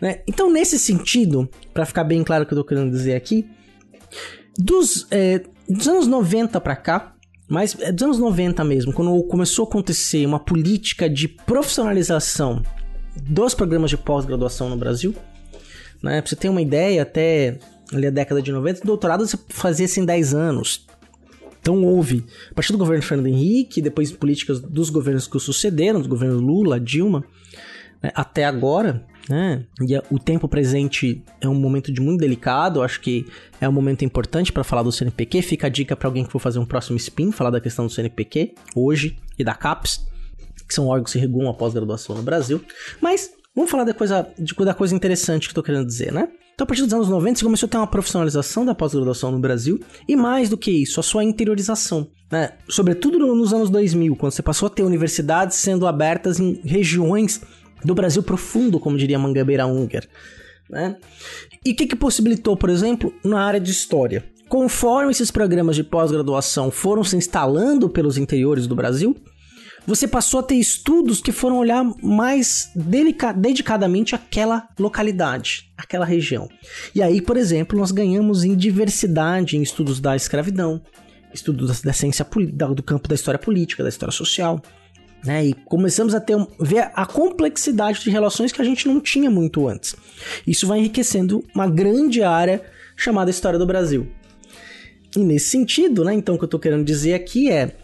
Né? 0.02 0.22
Então, 0.28 0.50
nesse 0.52 0.80
sentido, 0.80 1.48
para 1.74 1.86
ficar 1.86 2.04
bem 2.04 2.24
claro 2.24 2.44
o 2.44 2.48
que 2.48 2.54
eu 2.54 2.60
estou 2.60 2.68
querendo 2.68 2.92
dizer 2.92 3.16
aqui, 3.16 3.48
dos, 4.58 5.08
é, 5.12 5.44
dos 5.70 5.88
anos 5.88 6.08
90 6.08 6.60
para 6.60 6.76
cá, 6.76 7.11
mas 7.52 7.76
é 7.82 7.92
dos 7.92 8.04
anos 8.04 8.18
90 8.18 8.64
mesmo, 8.64 8.94
quando 8.94 9.22
começou 9.24 9.66
a 9.66 9.68
acontecer 9.68 10.26
uma 10.26 10.40
política 10.40 11.10
de 11.10 11.28
profissionalização 11.28 12.64
dos 13.24 13.54
programas 13.54 13.90
de 13.90 13.98
pós-graduação 13.98 14.70
no 14.70 14.78
Brasil, 14.78 15.14
né? 16.02 16.22
Pra 16.22 16.30
você 16.30 16.36
ter 16.38 16.48
uma 16.48 16.62
ideia, 16.62 17.02
até 17.02 17.60
ali 17.92 18.08
a 18.08 18.10
década 18.10 18.42
de 18.42 18.54
90, 18.54 18.84
o 18.84 18.88
doutorado 18.88 19.28
você 19.28 19.38
fazia-se 19.50 20.00
em 20.00 20.06
10 20.06 20.34
anos. 20.34 20.88
Então 21.60 21.84
houve, 21.84 22.24
a 22.50 22.54
partir 22.54 22.72
do 22.72 22.78
governo 22.78 23.04
Fernando 23.04 23.28
Henrique, 23.28 23.82
depois 23.82 24.14
políticas 24.14 24.62
dos 24.62 24.90
governos 24.90 25.28
que 25.28 25.36
o 25.36 25.40
sucederam, 25.40 26.00
dos 26.00 26.08
governos 26.08 26.42
Lula, 26.42 26.80
Dilma, 26.80 27.22
né? 28.02 28.14
até 28.16 28.46
agora, 28.46 29.06
né? 29.30 29.66
E 29.82 29.98
o 30.10 30.20
tempo 30.20 30.48
presente 30.48 31.24
é 31.40 31.48
um 31.48 31.56
momento 31.56 31.92
de 31.92 32.02
muito 32.02 32.20
delicado, 32.20 32.82
acho 32.82 33.00
que 33.00 33.26
é 33.60 33.68
um 33.68 33.72
momento 33.72 34.04
importante 34.04 34.52
para 34.52 34.64
falar 34.64 34.84
do 34.84 34.92
CNPq. 34.92 35.42
Fica 35.42 35.68
a 35.68 35.70
dica 35.70 35.96
para 35.96 36.08
alguém 36.08 36.24
que 36.24 36.32
for 36.32 36.40
fazer 36.40 36.60
um 36.60 36.66
próximo 36.66 36.98
spin, 36.98 37.32
falar 37.32 37.50
da 37.50 37.62
questão 37.62 37.86
do 37.86 37.92
CNPq 37.92 38.56
hoje 38.76 39.18
e 39.38 39.44
da 39.44 39.54
CAPES, 39.54 40.06
que 40.68 40.74
são 40.74 40.88
órgãos 40.88 41.14
que 41.14 41.20
regulam 41.20 41.50
a 41.50 41.54
pós-graduação 41.54 42.16
no 42.16 42.24
Brasil. 42.24 42.62
Mas 43.00 43.32
Vamos 43.54 43.70
falar 43.70 43.84
da 43.84 43.94
coisa, 43.94 44.28
de, 44.40 44.56
da 44.56 44.74
coisa 44.74 44.96
interessante 44.96 45.48
que 45.48 45.52
eu 45.52 45.56
tô 45.56 45.64
querendo 45.64 45.86
dizer, 45.86 46.14
né? 46.14 46.30
Então, 46.54 46.64
a 46.64 46.68
partir 46.68 46.84
dos 46.84 46.94
anos 46.94 47.10
90, 47.10 47.40
você 47.40 47.44
começou 47.44 47.68
a 47.68 47.70
ter 47.70 47.78
uma 47.78 47.88
profissionalização 47.88 48.66
da 48.66 48.74
pós-graduação 48.74 49.32
no 49.32 49.40
Brasil 49.40 49.80
e, 50.08 50.16
mais 50.16 50.48
do 50.48 50.58
que 50.58 50.72
isso, 50.72 51.00
a 51.00 51.04
sua 51.04 51.24
interiorização. 51.24 52.08
Né? 52.32 52.52
Sobretudo 52.70 53.18
nos 53.36 53.54
anos 53.54 53.70
2000, 53.70 54.16
quando 54.16 54.32
você 54.32 54.42
passou 54.42 54.68
a 54.68 54.70
ter 54.70 54.84
universidades 54.84 55.58
sendo 55.58 55.86
abertas 55.86 56.40
em 56.40 56.62
regiões 56.64 57.42
do 57.84 57.96
Brasil 57.96 58.24
profundo, 58.24 58.80
como 58.80 58.98
diria 58.98 59.20
Mangabeira 59.20 59.66
Unger. 59.66 60.08
Né? 60.70 60.96
E 61.66 61.72
o 61.72 61.76
que, 61.76 61.88
que 61.88 61.96
possibilitou, 61.96 62.56
por 62.56 62.70
exemplo, 62.70 63.14
na 63.24 63.42
área 63.42 63.60
de 63.60 63.72
história? 63.72 64.24
Conforme 64.48 65.12
esses 65.12 65.32
programas 65.32 65.76
de 65.76 65.84
pós-graduação 65.84 66.72
foram 66.72 67.04
se 67.04 67.16
instalando 67.16 67.90
pelos 67.90 68.18
interiores 68.18 68.68
do 68.68 68.76
Brasil, 68.76 69.16
você 69.86 70.08
passou 70.08 70.40
a 70.40 70.44
ter 70.44 70.56
estudos 70.56 71.22
que 71.22 71.32
foram 71.32 71.58
olhar 71.58 71.84
mais 72.04 72.72
dedicadamente 73.36 74.14
aquela 74.14 74.68
localidade, 74.80 75.72
aquela 75.78 76.06
região. 76.06 76.48
E 76.94 77.02
aí, 77.02 77.22
por 77.22 77.36
exemplo, 77.36 77.78
nós 77.78 77.92
ganhamos 77.92 78.44
em 78.44 78.56
diversidade 78.56 79.58
em 79.58 79.62
estudos 79.62 80.00
da 80.00 80.16
escravidão, 80.16 80.82
estudos 81.34 81.82
da 81.82 81.94
ciência 81.94 82.26
do 82.76 82.84
campo 82.84 83.08
da 83.08 83.16
história 83.16 83.40
política, 83.40 83.84
da 83.84 83.90
história 83.90 84.14
social. 84.14 84.62
Né, 85.24 85.46
e 85.46 85.54
começamos 85.54 86.16
a 86.16 86.20
ter 86.20 86.36
ver 86.60 86.90
a 86.96 87.06
complexidade 87.06 88.02
de 88.02 88.10
relações 88.10 88.52
que 88.52 88.60
a 88.60 88.66
gente 88.66 88.88
não 88.88 89.00
tinha 89.00 89.30
muito 89.30 89.68
antes. 89.68 89.96
Isso 90.48 90.66
vai 90.66 90.80
enriquecendo 90.80 91.46
uma 91.54 91.68
grande 91.68 92.24
área 92.24 92.64
chamada 92.98 93.30
História 93.30 93.60
do 93.60 93.66
Brasil. 93.68 94.08
E 95.16 95.20
nesse 95.20 95.50
sentido, 95.50 96.04
né, 96.04 96.14
então 96.14 96.34
o 96.34 96.38
que 96.40 96.44
eu 96.44 96.48
estou 96.48 96.60
querendo 96.60 96.84
dizer 96.84 97.14
aqui 97.14 97.52
é 97.52 97.76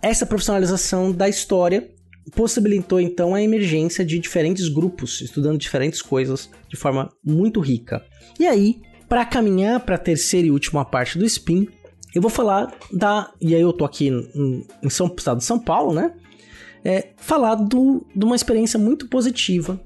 essa 0.00 0.24
profissionalização 0.24 1.12
da 1.12 1.28
história 1.28 1.90
possibilitou 2.34 3.00
então 3.00 3.34
a 3.34 3.42
emergência 3.42 4.04
de 4.04 4.18
diferentes 4.18 4.68
grupos 4.68 5.20
estudando 5.20 5.58
diferentes 5.58 6.00
coisas 6.00 6.48
de 6.68 6.76
forma 6.76 7.12
muito 7.24 7.60
rica. 7.60 8.02
E 8.38 8.46
aí, 8.46 8.80
para 9.08 9.24
caminhar 9.24 9.80
para 9.80 9.96
a 9.96 9.98
terceira 9.98 10.46
e 10.46 10.50
última 10.50 10.84
parte 10.84 11.18
do 11.18 11.26
spin, 11.26 11.66
eu 12.14 12.22
vou 12.22 12.30
falar 12.30 12.72
da. 12.92 13.32
E 13.40 13.54
aí 13.54 13.60
eu 13.60 13.72
tô 13.72 13.84
aqui 13.84 14.08
em, 14.08 14.90
São, 14.90 15.12
estado 15.16 15.38
de 15.38 15.44
São 15.44 15.58
Paulo, 15.58 15.92
né? 15.92 16.12
É, 16.84 17.08
falar 17.16 17.56
do, 17.56 18.06
de 18.14 18.24
uma 18.24 18.36
experiência 18.36 18.78
muito 18.78 19.08
positiva 19.08 19.78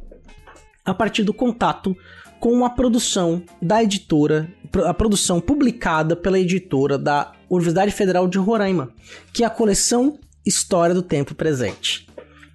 a 0.85 0.95
partir 0.95 1.25
do 1.25 1.35
contato 1.35 1.97
com 2.39 2.65
a 2.65 2.71
produção 2.71 3.43
da 3.61 3.83
editora, 3.83 4.49
a 4.85 4.93
produção 4.93 5.41
publicada 5.41 6.15
pela 6.15 6.39
editora 6.39 6.99
da 6.99 7.33
Universidade 7.49 7.91
Federal 7.91 8.29
de 8.29 8.39
Roraima, 8.39 8.91
que 9.33 9.43
é 9.43 9.47
a 9.47 9.51
coleção 9.51 10.19
História 10.45 10.95
do 10.95 11.03
Tempo 11.03 11.35
Presente. 11.35 12.07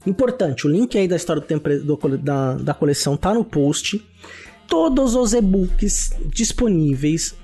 Importante, 0.06 0.68
o 0.68 0.70
link 0.70 0.98
aí 0.98 1.08
da 1.08 1.16
história 1.16 1.42
do 1.42 1.48
tempo 1.48 1.68
do, 1.70 2.18
da, 2.18 2.54
da 2.54 2.74
coleção 2.74 3.18
tá 3.18 3.34
no 3.34 3.44
post. 3.44 4.06
Todos 4.68 5.16
os 5.16 5.34
e-books 5.34 6.12
disponíveis, 6.28 7.36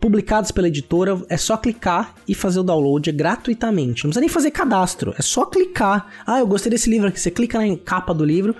publicados 0.00 0.50
pela 0.50 0.68
editora, 0.68 1.20
é 1.28 1.36
só 1.36 1.56
clicar 1.56 2.14
e 2.28 2.34
fazer 2.34 2.60
o 2.60 2.62
download 2.62 3.10
gratuitamente. 3.12 4.04
Não 4.04 4.10
precisa 4.10 4.20
nem 4.20 4.28
fazer 4.28 4.50
cadastro, 4.50 5.14
é 5.18 5.22
só 5.22 5.44
clicar. 5.46 6.06
Ah, 6.26 6.40
eu 6.40 6.46
gostei 6.46 6.70
desse 6.70 6.90
livro 6.90 7.08
aqui. 7.08 7.18
Você 7.18 7.30
clica 7.30 7.58
na 7.58 7.76
capa 7.76 8.12
do 8.12 8.24
livro, 8.24 8.54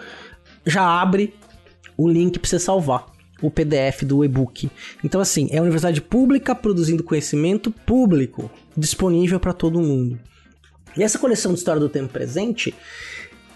já 0.64 0.82
abre 0.82 1.34
o 1.96 2.08
link 2.08 2.38
para 2.38 2.48
você 2.48 2.58
salvar 2.58 3.06
o 3.42 3.50
PDF 3.50 4.02
do 4.02 4.24
e-book. 4.24 4.70
Então, 5.04 5.20
assim, 5.20 5.48
é 5.50 5.58
a 5.58 5.62
universidade 5.62 6.00
pública 6.00 6.54
produzindo 6.54 7.04
conhecimento 7.04 7.70
público, 7.70 8.50
disponível 8.76 9.38
para 9.38 9.52
todo 9.52 9.80
mundo. 9.80 10.18
E 10.96 11.02
essa 11.02 11.18
coleção 11.18 11.52
de 11.52 11.58
História 11.58 11.80
do 11.80 11.88
Tempo 11.88 12.12
Presente, 12.12 12.74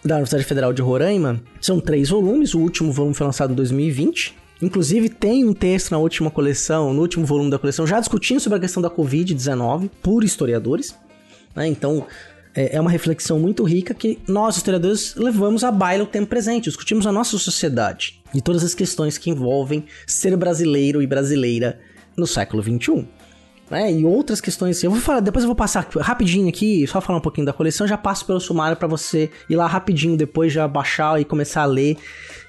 da 0.05 0.17
Universidade 0.17 0.45
Federal 0.45 0.73
de 0.73 0.83
Roraima, 0.83 1.43
são 1.61 1.81
três 1.81 2.11
volumes. 2.11 2.55
O 2.55 2.61
último 2.61 2.93
volume 2.93 3.15
foi 3.15 3.27
lançado 3.27 3.53
em 3.53 3.57
2020. 3.57 4.37
Inclusive, 4.63 5.09
tem 5.09 5.45
um 5.45 5.55
texto 5.55 5.91
na 5.91 5.99
última 5.99 6.31
coleção, 6.31 6.93
no 6.93 7.01
último 7.01 7.25
volume 7.25 7.51
da 7.51 7.59
coleção, 7.59 7.87
já 7.87 7.99
discutindo 7.99 8.41
sobre 8.41 8.59
a 8.59 8.61
questão 8.61 8.83
da 8.83 8.91
Covid-19 8.91 9.91
por 10.03 10.23
historiadores. 10.23 10.95
Né? 11.57 11.67
Então, 11.67 12.07
é, 12.55 12.77
é 12.77 12.81
uma 12.81 12.91
reflexão 12.91 13.39
muito 13.39 13.65
rica 13.65 13.95
que 13.95 14.19
nós, 14.29 14.57
historiadores, 14.57 15.15
levamos 15.17 15.65
a 15.65 15.71
baila 15.71 16.05
o 16.05 16.07
tempo 16.07 16.27
presente, 16.27 16.65
discutimos 16.65 17.07
a 17.07 17.13
nossa 17.13 17.39
sociedade 17.39 18.21
e 18.35 18.41
todas 18.41 18.63
as 18.63 18.75
questões 18.75 19.17
que 19.17 19.31
envolvem 19.31 19.85
ser 20.07 20.37
brasileiro 20.37 21.03
e 21.03 21.07
brasileira 21.07 21.81
no 22.17 22.27
século 22.27 22.63
XXI. 22.63 23.07
Né? 23.71 23.93
E 23.93 24.05
outras 24.05 24.41
questões, 24.41 24.83
eu 24.83 24.91
vou 24.91 25.01
falar, 25.01 25.21
depois 25.21 25.45
eu 25.45 25.49
vou 25.49 25.55
passar 25.55 25.87
rapidinho 26.01 26.49
aqui, 26.49 26.85
só 26.89 27.01
falar 27.01 27.19
um 27.19 27.23
pouquinho 27.23 27.47
da 27.47 27.53
coleção, 27.53 27.87
já 27.87 27.97
passo 27.97 28.27
pelo 28.27 28.41
sumário 28.41 28.77
para 28.77 28.89
você 28.89 29.31
ir 29.49 29.55
lá 29.55 29.67
rapidinho 29.69 30.17
depois 30.17 30.53
já 30.53 30.67
baixar 30.67 31.21
e 31.21 31.25
começar 31.25 31.63
a 31.63 31.67
ler. 31.67 31.97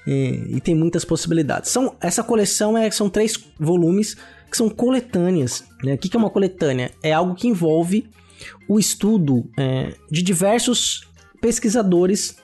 E, 0.06 0.56
e 0.56 0.60
tem 0.60 0.74
muitas 0.74 1.04
possibilidades. 1.04 1.70
São, 1.70 1.94
essa 2.00 2.22
coleção 2.22 2.76
é, 2.76 2.90
são 2.90 3.08
três 3.08 3.38
volumes 3.58 4.16
que 4.50 4.56
são 4.56 4.68
coletâneas. 4.68 5.64
Né? 5.82 5.94
O 5.94 5.98
que 5.98 6.14
é 6.16 6.18
uma 6.18 6.30
coletânea? 6.30 6.90
É 7.02 7.12
algo 7.12 7.34
que 7.34 7.48
envolve 7.48 8.08
o 8.68 8.78
estudo 8.78 9.48
é, 9.58 9.94
de 10.10 10.22
diversos 10.22 11.08
pesquisadores 11.40 12.36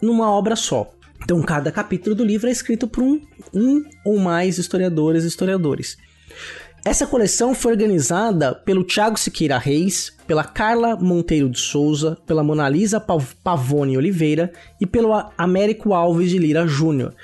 numa 0.00 0.30
obra 0.30 0.56
só. 0.56 0.90
Então, 1.22 1.42
cada 1.42 1.70
capítulo 1.70 2.16
do 2.16 2.24
livro 2.24 2.48
é 2.48 2.52
escrito 2.52 2.88
por 2.88 3.04
um, 3.04 3.20
um 3.54 3.84
ou 4.04 4.18
mais 4.18 4.58
historiadores 4.58 5.24
e 5.24 5.28
historiadores. 5.28 5.96
Essa 6.82 7.06
coleção 7.06 7.54
foi 7.54 7.72
organizada 7.72 8.54
pelo 8.54 8.82
Tiago 8.82 9.18
Siqueira 9.18 9.58
Reis, 9.58 10.12
pela 10.26 10.42
Carla 10.42 10.96
Monteiro 10.96 11.50
de 11.50 11.60
Souza, 11.60 12.16
pela 12.26 12.42
Monalisa 12.42 12.98
Pavone 13.44 13.98
Oliveira 13.98 14.50
e 14.80 14.86
pelo 14.86 15.12
Américo 15.36 15.92
Alves 15.92 16.30
de 16.30 16.38
Lira 16.38 16.66
Júnior. 16.66 17.14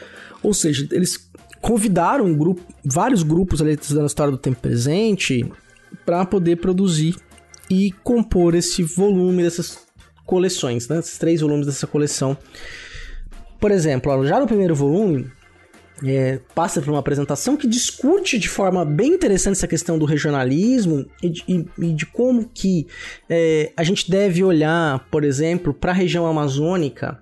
Ou 0.42 0.52
seja, 0.52 0.86
eles 0.92 1.30
convidaram 1.62 2.26
um 2.26 2.36
grupo, 2.36 2.60
vários 2.84 3.22
grupos 3.22 3.62
ali 3.62 3.76
da 3.76 4.04
história 4.04 4.30
do 4.30 4.38
tempo 4.38 4.60
presente 4.60 5.50
para 6.04 6.26
poder 6.26 6.56
produzir 6.56 7.16
e 7.70 7.90
compor 8.04 8.54
esse 8.54 8.82
volume 8.82 9.42
dessas 9.42 9.78
coleções, 10.26 10.86
né? 10.86 10.98
Esses 10.98 11.16
três 11.16 11.40
volumes 11.40 11.66
dessa 11.66 11.86
coleção. 11.86 12.36
Por 13.58 13.70
exemplo, 13.70 14.26
já 14.26 14.38
no 14.38 14.46
primeiro 14.46 14.74
volume, 14.74 15.30
é, 16.04 16.40
passa 16.54 16.80
por 16.80 16.90
uma 16.90 16.98
apresentação 16.98 17.56
que 17.56 17.66
discute 17.66 18.38
de 18.38 18.48
forma 18.48 18.84
bem 18.84 19.14
interessante 19.14 19.56
essa 19.56 19.68
questão 19.68 19.98
do 19.98 20.04
regionalismo 20.04 21.06
e 21.22 21.28
de, 21.30 21.44
e, 21.48 21.66
e 21.78 21.94
de 21.94 22.06
como 22.06 22.48
que 22.52 22.86
é, 23.28 23.72
a 23.76 23.82
gente 23.82 24.10
deve 24.10 24.44
olhar, 24.44 25.08
por 25.10 25.24
exemplo, 25.24 25.72
para 25.72 25.92
a 25.92 25.94
região 25.94 26.26
amazônica 26.26 27.18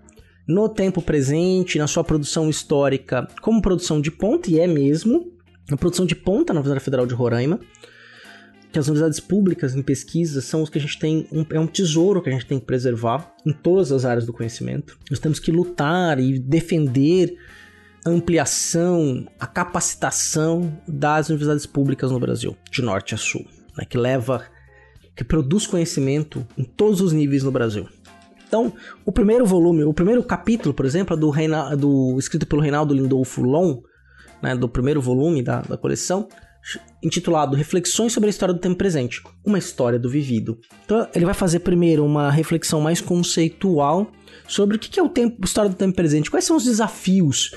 no 0.47 0.69
tempo 0.69 1.01
presente, 1.01 1.79
na 1.79 1.87
sua 1.87 2.05
produção 2.05 2.51
histórica, 2.51 3.27
como 3.41 3.63
produção 3.63 4.01
de 4.01 4.11
ponta, 4.11 4.51
e 4.51 4.61
é 4.61 4.67
mesmo, 4.67 5.33
a 5.71 5.77
produção 5.77 6.05
de 6.05 6.15
ponta 6.15 6.53
na 6.53 6.61
Universidade 6.61 6.85
Federal 6.85 7.07
de 7.07 7.15
Roraima, 7.15 7.61
que 8.71 8.79
as 8.79 8.89
universidades 8.89 9.21
públicas 9.21 9.75
em 9.75 9.83
pesquisa 9.83 10.41
são 10.41 10.63
os 10.63 10.69
que 10.69 10.79
a 10.79 10.81
gente 10.81 10.99
tem, 10.99 11.29
um, 11.33 11.47
é 11.49 11.61
um 11.61 11.67
tesouro 11.67 12.21
que 12.21 12.29
a 12.29 12.33
gente 12.33 12.45
tem 12.45 12.59
que 12.59 12.67
preservar 12.67 13.33
em 13.47 13.53
todas 13.53 13.93
as 13.93 14.05
áreas 14.05 14.27
do 14.27 14.33
conhecimento. 14.33 14.99
Nós 15.09 15.21
temos 15.21 15.39
que 15.39 15.53
lutar 15.53 16.19
e 16.19 16.41
defender 16.41 17.39
ampliação, 18.07 19.27
a 19.39 19.47
capacitação 19.47 20.79
das 20.87 21.29
universidades 21.29 21.67
públicas 21.67 22.11
no 22.11 22.21
Brasil, 22.21 22.57
de 22.71 22.83
norte 22.83 23.15
a 23.15 23.19
sul, 23.19 23.45
né, 23.77 23.85
que 23.85 23.97
leva, 23.97 24.45
que 25.17 25.25
produz 25.25 25.67
conhecimento 25.67 26.47
em 26.57 26.65
todos 26.65 27.01
os 27.01 27.13
níveis 27.13 27.43
no 27.43 27.51
Brasil. 27.51 27.89
Então, 28.47 28.73
o 29.05 29.11
primeiro 29.11 29.47
volume, 29.47 29.85
o 29.85 29.95
primeiro 29.95 30.23
capítulo, 30.23 30.75
por 30.75 30.85
exemplo, 30.85 31.17
é 31.17 31.19
do, 31.19 31.31
Reina, 31.31 31.77
do 31.77 32.17
escrito 32.19 32.47
pelo 32.47 32.63
Reinaldo 32.63 32.95
Lindolfo 32.95 33.43
Long, 33.43 33.83
né, 34.43 34.55
do 34.55 34.69
primeiro 34.69 35.01
volume 35.01 35.43
da, 35.43 35.63
da 35.63 35.77
coleção, 35.77 36.29
intitulado 37.03 37.57
Reflexões 37.57 38.13
sobre 38.13 38.29
a 38.29 38.31
História 38.31 38.55
do 38.55 38.61
Tempo 38.61 38.77
Presente, 38.77 39.23
uma 39.45 39.59
história 39.59 39.99
do 39.99 40.09
vivido. 40.09 40.59
Então, 40.85 41.09
ele 41.15 41.25
vai 41.25 41.35
fazer 41.35 41.61
primeiro 41.61 42.05
uma 42.05 42.31
reflexão 42.31 42.81
mais 42.81 43.01
conceitual 43.01 44.11
sobre 44.47 44.77
o 44.77 44.79
que 44.79 45.01
é 45.01 45.03
o 45.03 45.09
tempo, 45.09 45.39
a 45.43 45.45
história 45.45 45.71
do 45.71 45.77
tempo 45.77 45.95
presente, 45.95 46.31
quais 46.31 46.45
são 46.45 46.57
os 46.57 46.65
desafios 46.65 47.55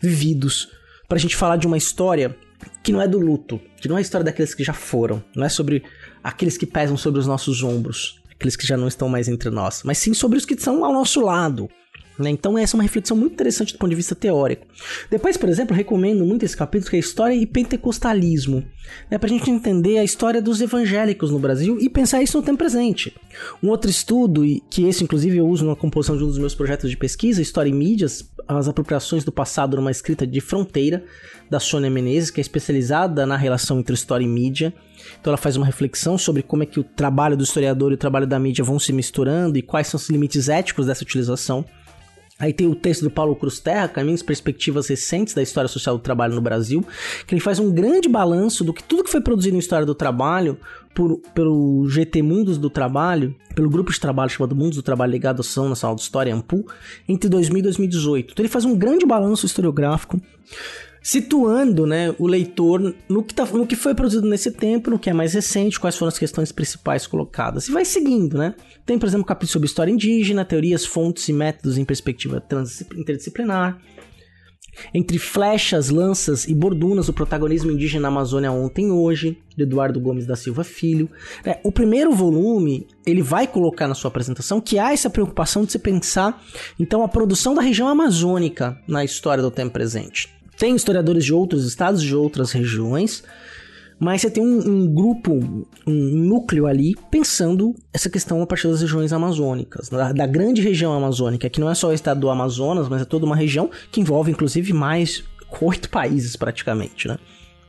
vividos 0.00 0.68
para 1.08 1.16
a 1.16 1.20
gente 1.20 1.36
falar 1.36 1.56
de 1.56 1.66
uma 1.66 1.76
história 1.76 2.36
que 2.82 2.92
não 2.92 3.00
é 3.00 3.08
do 3.08 3.18
luto, 3.18 3.60
que 3.80 3.88
não 3.88 3.96
é 3.96 3.98
a 3.98 4.02
história 4.02 4.24
daqueles 4.24 4.54
que 4.54 4.64
já 4.64 4.72
foram, 4.72 5.22
não 5.34 5.44
é 5.44 5.48
sobre 5.48 5.82
aqueles 6.22 6.56
que 6.56 6.66
pesam 6.66 6.96
sobre 6.96 7.20
os 7.20 7.26
nossos 7.26 7.62
ombros, 7.62 8.20
aqueles 8.34 8.56
que 8.56 8.66
já 8.66 8.76
não 8.76 8.88
estão 8.88 9.08
mais 9.08 9.28
entre 9.28 9.50
nós, 9.50 9.82
mas 9.84 9.98
sim 9.98 10.12
sobre 10.12 10.38
os 10.38 10.44
que 10.44 10.54
estão 10.54 10.84
ao 10.84 10.92
nosso 10.92 11.20
lado, 11.20 11.68
né? 12.18 12.30
Então 12.30 12.58
essa 12.58 12.76
é 12.76 12.78
uma 12.78 12.82
reflexão 12.82 13.16
muito 13.16 13.34
interessante 13.34 13.72
do 13.72 13.78
ponto 13.78 13.90
de 13.90 13.96
vista 13.96 14.14
teórico. 14.14 14.66
Depois, 15.10 15.36
por 15.36 15.48
exemplo, 15.48 15.76
recomendo 15.76 16.24
muito 16.24 16.44
esse 16.44 16.56
capítulo 16.56 16.90
que 16.90 16.96
é 16.96 16.98
História 16.98 17.34
e 17.34 17.46
Pentecostalismo, 17.46 18.64
né? 19.10 19.18
para 19.18 19.26
a 19.26 19.30
gente 19.30 19.50
entender 19.50 19.98
a 19.98 20.04
história 20.04 20.40
dos 20.40 20.60
evangélicos 20.60 21.30
no 21.30 21.38
Brasil 21.38 21.78
e 21.80 21.88
pensar 21.88 22.22
isso 22.22 22.36
no 22.36 22.44
tempo 22.44 22.58
presente. 22.58 23.14
Um 23.62 23.68
outro 23.68 23.90
estudo, 23.90 24.42
que 24.70 24.84
esse 24.84 25.04
inclusive 25.04 25.36
eu 25.36 25.48
uso 25.48 25.66
na 25.66 25.76
composição 25.76 26.16
de 26.16 26.24
um 26.24 26.26
dos 26.26 26.38
meus 26.38 26.54
projetos 26.54 26.90
de 26.90 26.96
pesquisa, 26.96 27.42
História 27.42 27.70
e 27.70 27.74
Mídias, 27.74 28.28
as 28.46 28.66
apropriações 28.66 29.24
do 29.24 29.30
passado 29.30 29.76
numa 29.76 29.90
escrita 29.90 30.26
de 30.26 30.40
fronteira, 30.40 31.04
da 31.50 31.60
Sônia 31.60 31.90
Menezes, 31.90 32.30
que 32.30 32.40
é 32.40 32.42
especializada 32.42 33.26
na 33.26 33.36
relação 33.36 33.78
entre 33.78 33.94
história 33.94 34.24
e 34.24 34.28
mídia. 34.28 34.72
Então 35.20 35.30
ela 35.30 35.36
faz 35.36 35.56
uma 35.56 35.66
reflexão 35.66 36.18
sobre 36.18 36.42
como 36.42 36.62
é 36.62 36.66
que 36.66 36.80
o 36.80 36.84
trabalho 36.84 37.36
do 37.36 37.44
historiador 37.44 37.92
e 37.92 37.94
o 37.94 37.98
trabalho 37.98 38.26
da 38.26 38.38
mídia 38.38 38.64
vão 38.64 38.78
se 38.78 38.92
misturando 38.92 39.58
e 39.58 39.62
quais 39.62 39.86
são 39.86 39.98
os 39.98 40.08
limites 40.08 40.48
éticos 40.48 40.86
dessa 40.86 41.04
utilização. 41.04 41.64
Aí 42.38 42.52
tem 42.52 42.68
o 42.68 42.74
texto 42.74 43.02
do 43.02 43.10
Paulo 43.10 43.34
Cruz 43.34 43.58
Terra, 43.58 43.88
Caminhos 43.88 44.20
e 44.20 44.24
Perspectivas 44.24 44.86
Recentes 44.86 45.34
da 45.34 45.42
História 45.42 45.66
Social 45.66 45.96
do 45.96 46.02
Trabalho 46.02 46.36
no 46.36 46.40
Brasil, 46.40 46.84
que 47.26 47.34
ele 47.34 47.40
faz 47.40 47.58
um 47.58 47.70
grande 47.70 48.08
balanço 48.08 48.62
do 48.62 48.72
que 48.72 48.82
tudo 48.82 49.02
que 49.02 49.10
foi 49.10 49.20
produzido 49.20 49.56
em 49.56 49.58
História 49.58 49.84
do 49.84 49.94
Trabalho 49.94 50.56
por, 50.94 51.18
pelo 51.34 51.88
GT 51.88 52.22
Mundos 52.22 52.56
do 52.56 52.70
Trabalho, 52.70 53.34
pelo 53.56 53.68
grupo 53.68 53.92
de 53.92 53.98
trabalho 53.98 54.30
chamado 54.30 54.54
Mundos 54.54 54.76
do 54.76 54.82
Trabalho 54.82 55.10
ligado 55.10 55.38
à 55.38 55.40
Ação 55.40 55.68
Nacional 55.68 55.96
de 55.96 56.02
História, 56.02 56.32
AMPU, 56.32 56.64
entre 57.08 57.28
2000 57.28 57.58
e 57.58 57.62
2018. 57.62 58.32
Então 58.32 58.44
ele 58.44 58.52
faz 58.52 58.64
um 58.64 58.76
grande 58.76 59.04
balanço 59.04 59.44
historiográfico 59.44 60.20
situando 61.08 61.86
né, 61.86 62.14
o 62.18 62.26
leitor 62.26 62.94
no 63.08 63.22
que, 63.22 63.32
tá, 63.32 63.46
no 63.46 63.66
que 63.66 63.74
foi 63.74 63.94
produzido 63.94 64.28
nesse 64.28 64.50
tempo, 64.50 64.90
no 64.90 64.98
que 64.98 65.08
é 65.08 65.12
mais 65.14 65.32
recente, 65.32 65.80
quais 65.80 65.96
foram 65.96 66.08
as 66.08 66.18
questões 66.18 66.52
principais 66.52 67.06
colocadas. 67.06 67.66
E 67.66 67.72
vai 67.72 67.82
seguindo, 67.82 68.36
né? 68.36 68.54
Tem, 68.84 68.98
por 68.98 69.06
exemplo, 69.06 69.22
um 69.22 69.26
capítulo 69.26 69.50
sobre 69.50 69.64
história 69.64 69.90
indígena, 69.90 70.44
teorias, 70.44 70.84
fontes 70.84 71.26
e 71.26 71.32
métodos 71.32 71.78
em 71.78 71.84
perspectiva 71.86 72.44
interdisciplinar. 72.94 73.80
Entre 74.92 75.18
flechas, 75.18 75.88
lanças 75.88 76.46
e 76.46 76.54
bordunas, 76.54 77.08
o 77.08 77.14
protagonismo 77.14 77.70
indígena 77.70 78.02
na 78.02 78.08
Amazônia 78.08 78.52
ontem 78.52 78.88
e 78.88 78.90
hoje, 78.90 79.38
de 79.56 79.62
Eduardo 79.62 79.98
Gomes 79.98 80.26
da 80.26 80.36
Silva 80.36 80.62
Filho. 80.62 81.08
É, 81.42 81.58
o 81.64 81.72
primeiro 81.72 82.12
volume, 82.12 82.86
ele 83.06 83.22
vai 83.22 83.46
colocar 83.46 83.88
na 83.88 83.94
sua 83.94 84.08
apresentação 84.08 84.60
que 84.60 84.78
há 84.78 84.92
essa 84.92 85.08
preocupação 85.08 85.64
de 85.64 85.72
se 85.72 85.78
pensar, 85.78 86.44
então, 86.78 87.02
a 87.02 87.08
produção 87.08 87.54
da 87.54 87.62
região 87.62 87.88
amazônica 87.88 88.78
na 88.86 89.02
história 89.02 89.42
do 89.42 89.50
tempo 89.50 89.72
presente. 89.72 90.37
Tem 90.58 90.74
historiadores 90.74 91.24
de 91.24 91.32
outros 91.32 91.64
estados, 91.64 92.02
de 92.02 92.14
outras 92.16 92.50
regiões, 92.50 93.22
mas 93.98 94.20
você 94.20 94.30
tem 94.30 94.42
um, 94.42 94.58
um, 94.58 94.94
grupo, 94.94 95.66
um 95.86 95.92
núcleo 95.92 96.66
ali 96.66 96.94
pensando 97.10 97.74
essa 97.92 98.08
questão 98.10 98.42
a 98.42 98.46
partir 98.46 98.68
das 98.68 98.80
regiões 98.80 99.12
amazônicas, 99.12 99.88
da, 99.88 100.12
da, 100.12 100.26
grande 100.26 100.60
região 100.60 100.92
amazônica, 100.92 101.48
que 101.50 101.60
não 101.60 101.70
é 101.70 101.74
só 101.74 101.88
o 101.88 101.92
estado 101.92 102.20
do 102.20 102.30
Amazonas, 102.30 102.88
mas 102.88 103.02
é 103.02 103.04
toda 103.04 103.26
uma 103.26 103.36
região 103.36 103.70
que 103.90 104.00
envolve 104.00 104.30
inclusive 104.30 104.72
mais 104.72 105.24
oito 105.60 105.90
países 105.90 106.36
praticamente, 106.36 107.08
né? 107.08 107.18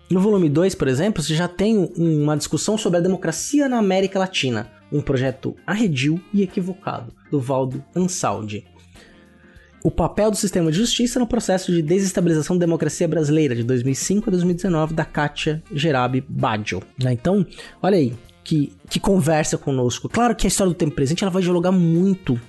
No 0.09 0.19
volume 0.19 0.49
2, 0.49 0.73
por 0.73 0.87
exemplo, 0.87 1.21
você 1.21 1.35
já 1.35 1.47
tem 1.47 1.91
uma 1.95 2.35
discussão 2.35 2.77
sobre 2.77 2.97
a 2.97 3.01
democracia 3.01 3.69
na 3.69 3.77
América 3.77 4.17
Latina, 4.17 4.67
um 4.91 5.01
projeto 5.01 5.55
arredio 5.67 6.19
e 6.33 6.41
equivocado, 6.41 7.13
do 7.29 7.39
Valdo 7.39 7.83
Ansaldi 7.95 8.65
o 9.83 9.89
papel 9.89 10.29
do 10.29 10.37
sistema 10.37 10.71
de 10.71 10.77
justiça 10.77 11.19
no 11.19 11.27
processo 11.27 11.71
de 11.71 11.81
desestabilização 11.81 12.57
da 12.57 12.65
democracia 12.65 13.07
brasileira 13.07 13.55
de 13.55 13.63
2005 13.63 14.29
a 14.29 14.31
2019 14.31 14.93
da 14.93 15.05
Kátia 15.05 15.63
Gerabi 15.71 16.23
Baggio. 16.27 16.81
Né? 17.01 17.13
Então, 17.13 17.45
olha 17.81 17.97
aí, 17.97 18.13
que, 18.43 18.73
que 18.89 18.99
conversa 18.99 19.57
conosco. 19.57 20.09
Claro 20.09 20.35
que 20.35 20.47
a 20.47 20.49
história 20.49 20.73
do 20.73 20.75
tempo 20.75 20.95
presente 20.95 21.23
ela 21.23 21.31
vai 21.31 21.41
dialogar 21.41 21.71
muito 21.71 22.39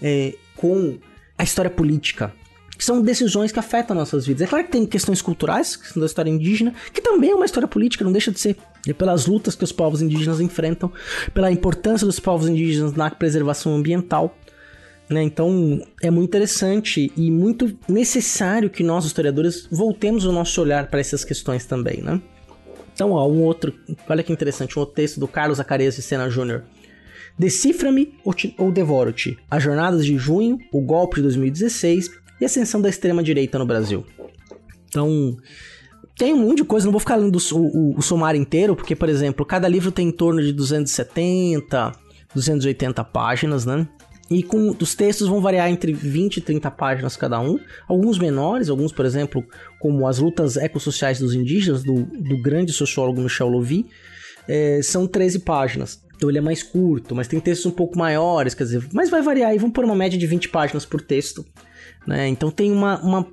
é, 0.00 0.34
com 0.54 0.98
a 1.36 1.42
história 1.42 1.70
política, 1.70 2.32
que 2.76 2.84
são 2.84 3.02
decisões 3.02 3.50
que 3.50 3.58
afetam 3.58 3.96
nossas 3.96 4.26
vidas. 4.26 4.42
É 4.42 4.46
claro 4.46 4.64
que 4.64 4.70
tem 4.70 4.86
questões 4.86 5.20
culturais, 5.20 5.76
que 5.76 5.88
são 5.88 6.00
da 6.00 6.06
história 6.06 6.30
indígena, 6.30 6.72
que 6.92 7.00
também 7.00 7.30
é 7.30 7.34
uma 7.34 7.44
história 7.44 7.66
política, 7.66 8.04
não 8.04 8.12
deixa 8.12 8.30
de 8.30 8.38
ser. 8.38 8.56
É 8.86 8.92
pelas 8.92 9.26
lutas 9.26 9.54
que 9.54 9.64
os 9.64 9.72
povos 9.72 10.00
indígenas 10.00 10.40
enfrentam, 10.40 10.92
pela 11.34 11.50
importância 11.50 12.06
dos 12.06 12.20
povos 12.20 12.48
indígenas 12.48 12.92
na 12.92 13.10
preservação 13.10 13.74
ambiental. 13.74 14.36
Né? 15.08 15.22
Então 15.22 15.80
é 16.02 16.10
muito 16.10 16.28
interessante 16.28 17.12
e 17.16 17.30
muito 17.30 17.76
necessário 17.88 18.68
que 18.68 18.82
nós, 18.82 19.04
historiadores, 19.04 19.68
voltemos 19.70 20.24
o 20.24 20.32
nosso 20.32 20.60
olhar 20.60 20.88
para 20.88 21.00
essas 21.00 21.24
questões 21.24 21.64
também. 21.64 22.02
Né? 22.02 22.20
Então, 22.92 23.12
ó, 23.12 23.28
um 23.28 23.42
outro, 23.42 23.72
olha 24.08 24.22
que 24.22 24.32
interessante, 24.32 24.78
um 24.78 24.80
outro 24.80 24.94
texto 24.94 25.20
do 25.20 25.28
Carlos 25.28 25.58
Zacarias 25.58 25.96
de 25.96 26.02
Sena 26.02 26.28
Jr. 26.28 26.62
Decifra-me 27.38 28.14
ou 28.58 28.72
devoro-te. 28.72 29.38
As 29.50 29.62
jornadas 29.62 30.04
de 30.04 30.16
junho, 30.16 30.58
o 30.72 30.80
golpe 30.80 31.16
de 31.16 31.22
2016 31.22 32.10
e 32.40 32.44
a 32.44 32.46
ascensão 32.46 32.80
da 32.80 32.88
extrema-direita 32.88 33.58
no 33.58 33.66
Brasil. 33.66 34.04
Então, 34.88 35.36
tem 36.16 36.32
um 36.32 36.38
monte 36.38 36.58
de 36.58 36.64
coisa, 36.64 36.86
não 36.86 36.92
vou 36.92 37.00
ficar 37.00 37.16
lendo 37.16 37.36
o, 37.36 37.56
o, 37.56 37.98
o 37.98 38.02
sumário 38.02 38.40
inteiro, 38.40 38.74
porque, 38.74 38.96
por 38.96 39.08
exemplo, 39.08 39.44
cada 39.44 39.68
livro 39.68 39.92
tem 39.92 40.08
em 40.08 40.12
torno 40.12 40.40
de 40.40 40.52
270, 40.52 41.92
280 42.34 43.04
páginas, 43.04 43.66
né? 43.66 43.86
E 44.28 44.42
com 44.42 44.74
os 44.80 44.94
textos 44.94 45.28
vão 45.28 45.40
variar 45.40 45.70
entre 45.70 45.92
20 45.92 46.38
e 46.38 46.40
30 46.40 46.70
páginas 46.72 47.16
cada 47.16 47.40
um, 47.40 47.58
alguns 47.86 48.18
menores, 48.18 48.68
alguns, 48.68 48.92
por 48.92 49.04
exemplo, 49.04 49.44
como 49.78 50.06
As 50.06 50.18
Lutas 50.18 50.56
Ecossociais 50.56 51.20
dos 51.20 51.34
Indígenas, 51.34 51.84
do, 51.84 52.02
do 52.04 52.42
grande 52.42 52.72
sociólogo 52.72 53.20
Michel 53.20 53.48
Lovy, 53.48 53.86
é, 54.48 54.80
são 54.82 55.06
13 55.06 55.40
páginas. 55.40 56.04
Então 56.16 56.28
ele 56.28 56.38
é 56.38 56.40
mais 56.40 56.62
curto, 56.62 57.14
mas 57.14 57.28
tem 57.28 57.38
textos 57.38 57.66
um 57.66 57.70
pouco 57.70 57.96
maiores, 57.96 58.54
quer 58.54 58.64
dizer, 58.64 58.88
mas 58.92 59.10
vai 59.10 59.22
variar 59.22 59.54
e 59.54 59.58
vão 59.58 59.70
por 59.70 59.84
uma 59.84 59.94
média 59.94 60.18
de 60.18 60.26
20 60.26 60.48
páginas 60.48 60.84
por 60.84 61.00
texto. 61.00 61.44
Né? 62.06 62.28
Então 62.28 62.50
tem 62.50 62.72
uma, 62.72 62.98
uma 63.00 63.26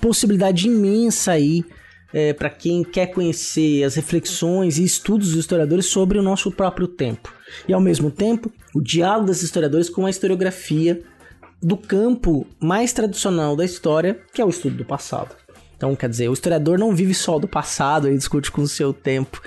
possibilidade 0.00 0.66
imensa 0.66 1.32
aí 1.32 1.64
é, 2.12 2.32
para 2.32 2.48
quem 2.48 2.82
quer 2.82 3.08
conhecer 3.08 3.84
as 3.84 3.94
reflexões 3.94 4.78
e 4.78 4.84
estudos 4.84 5.28
dos 5.28 5.38
historiadores 5.38 5.86
sobre 5.86 6.18
o 6.18 6.22
nosso 6.22 6.50
próprio 6.50 6.88
tempo. 6.88 7.32
E 7.68 7.72
ao 7.72 7.80
mesmo 7.80 8.10
tempo, 8.10 8.50
o 8.76 8.80
diálogo 8.82 9.28
desses 9.28 9.44
historiadores 9.44 9.88
com 9.88 10.04
a 10.04 10.10
historiografia 10.10 11.02
do 11.62 11.78
campo 11.78 12.46
mais 12.60 12.92
tradicional 12.92 13.56
da 13.56 13.64
história, 13.64 14.20
que 14.34 14.42
é 14.42 14.44
o 14.44 14.50
estudo 14.50 14.76
do 14.76 14.84
passado. 14.84 15.34
Então, 15.74 15.96
quer 15.96 16.10
dizer, 16.10 16.28
o 16.28 16.34
historiador 16.34 16.78
não 16.78 16.94
vive 16.94 17.14
só 17.14 17.38
do 17.38 17.48
passado, 17.48 18.06
ele 18.06 18.18
discute 18.18 18.50
com 18.50 18.60
o 18.60 18.68
seu 18.68 18.92
tempo 18.92 19.40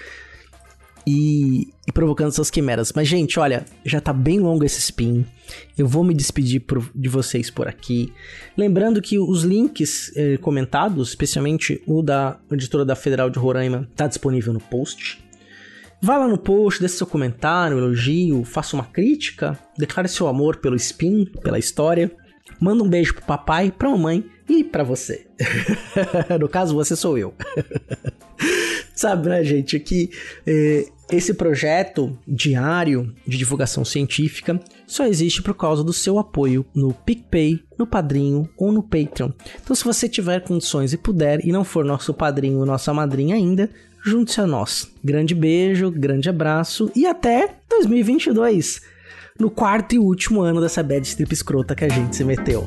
e, 1.06 1.68
e 1.88 1.92
provocando 1.92 2.30
essas 2.30 2.50
quimeras. 2.50 2.92
Mas, 2.96 3.08
gente, 3.08 3.40
olha, 3.40 3.64
já 3.86 4.02
tá 4.02 4.12
bem 4.12 4.40
longo 4.40 4.66
esse 4.66 4.80
spin. 4.80 5.24
Eu 5.78 5.88
vou 5.88 6.04
me 6.04 6.16
despedir 6.16 6.62
por, 6.62 6.90
de 6.96 7.08
vocês 7.08 7.52
por 7.52 7.68
aqui. 7.68 8.12
Lembrando 8.58 9.00
que 9.00 9.20
os 9.20 9.44
links 9.44 10.12
eh, 10.16 10.38
comentados, 10.38 11.10
especialmente 11.10 11.84
o 11.86 12.02
da 12.02 12.40
editora 12.52 12.84
da 12.84 12.96
Federal 12.96 13.30
de 13.30 13.38
Roraima, 13.38 13.88
tá 13.96 14.08
disponível 14.08 14.54
no 14.54 14.60
post. 14.60 15.24
Vá 16.02 16.18
lá 16.18 16.28
no 16.28 16.38
post, 16.38 16.80
deixe 16.80 16.96
seu 16.96 17.08
comentário, 17.08 17.78
elogio, 17.78 18.44
faça 18.46 18.76
uma 18.76 18.86
crítica, 18.86 19.60
declare 19.78 20.08
seu 20.08 20.28
amor 20.28 20.58
pelo 20.58 20.76
spin, 20.76 21.26
pela 21.44 21.60
história. 21.60 22.10
Manda 22.60 22.84
um 22.84 22.90
beijo 22.90 23.14
pro 23.14 23.26
papai, 23.26 23.72
pra 23.72 23.90
mamãe 23.90 24.24
e 24.48 24.64
pra 24.64 24.84
você. 24.84 25.28
no 26.40 26.50
caso, 26.50 26.74
você 26.74 26.96
sou 26.96 27.18
eu. 27.18 27.34
Sabe, 28.96 29.30
né, 29.30 29.44
gente, 29.44 29.80
que 29.80 30.10
eh, 30.46 30.88
esse 31.12 31.34
projeto 31.34 32.18
diário 32.28 33.14
de 33.26 33.38
divulgação 33.38 33.86
científica 33.86 34.60
só 34.86 35.06
existe 35.06 35.42
por 35.42 35.54
causa 35.56 35.84
do 35.84 35.94
seu 35.94 36.20
apoio 36.20 36.66
no 36.76 36.94
PicPay, 36.94 37.64
no 37.78 37.88
Padrinho 37.88 38.50
ou 38.58 38.72
no 38.72 38.84
Patreon. 38.84 39.32
Então, 39.62 39.76
se 39.76 39.84
você 39.84 40.10
tiver 40.10 40.42
condições 40.42 40.92
e 40.92 40.98
puder 40.98 41.46
e 41.46 41.52
não 41.52 41.64
for 41.64 41.86
nosso 41.86 42.14
padrinho 42.14 42.60
ou 42.60 42.66
nossa 42.66 42.94
madrinha 42.94 43.36
ainda, 43.36 43.70
junte-se 44.04 44.42
a 44.42 44.48
nós. 44.48 44.92
Grande 45.04 45.34
beijo, 45.36 45.92
grande 45.92 46.30
abraço 46.30 46.92
e 46.96 47.06
até 47.06 47.56
2022, 47.70 48.82
no 49.40 49.50
quarto 49.50 49.96
e 49.96 50.00
último 50.00 50.42
ano 50.42 50.62
dessa 50.62 50.84
bad 50.84 51.08
strip 51.08 51.34
escrota 51.34 51.76
que 51.76 51.86
a 51.86 51.90
gente 51.90 52.16
se 52.16 52.24
meteu. 52.24 52.66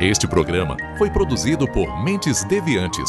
Este 0.00 0.26
programa 0.26 0.76
foi 0.98 1.10
produzido 1.10 1.64
por 1.70 2.02
Mentes 2.02 2.42
Deviantes. 2.42 3.08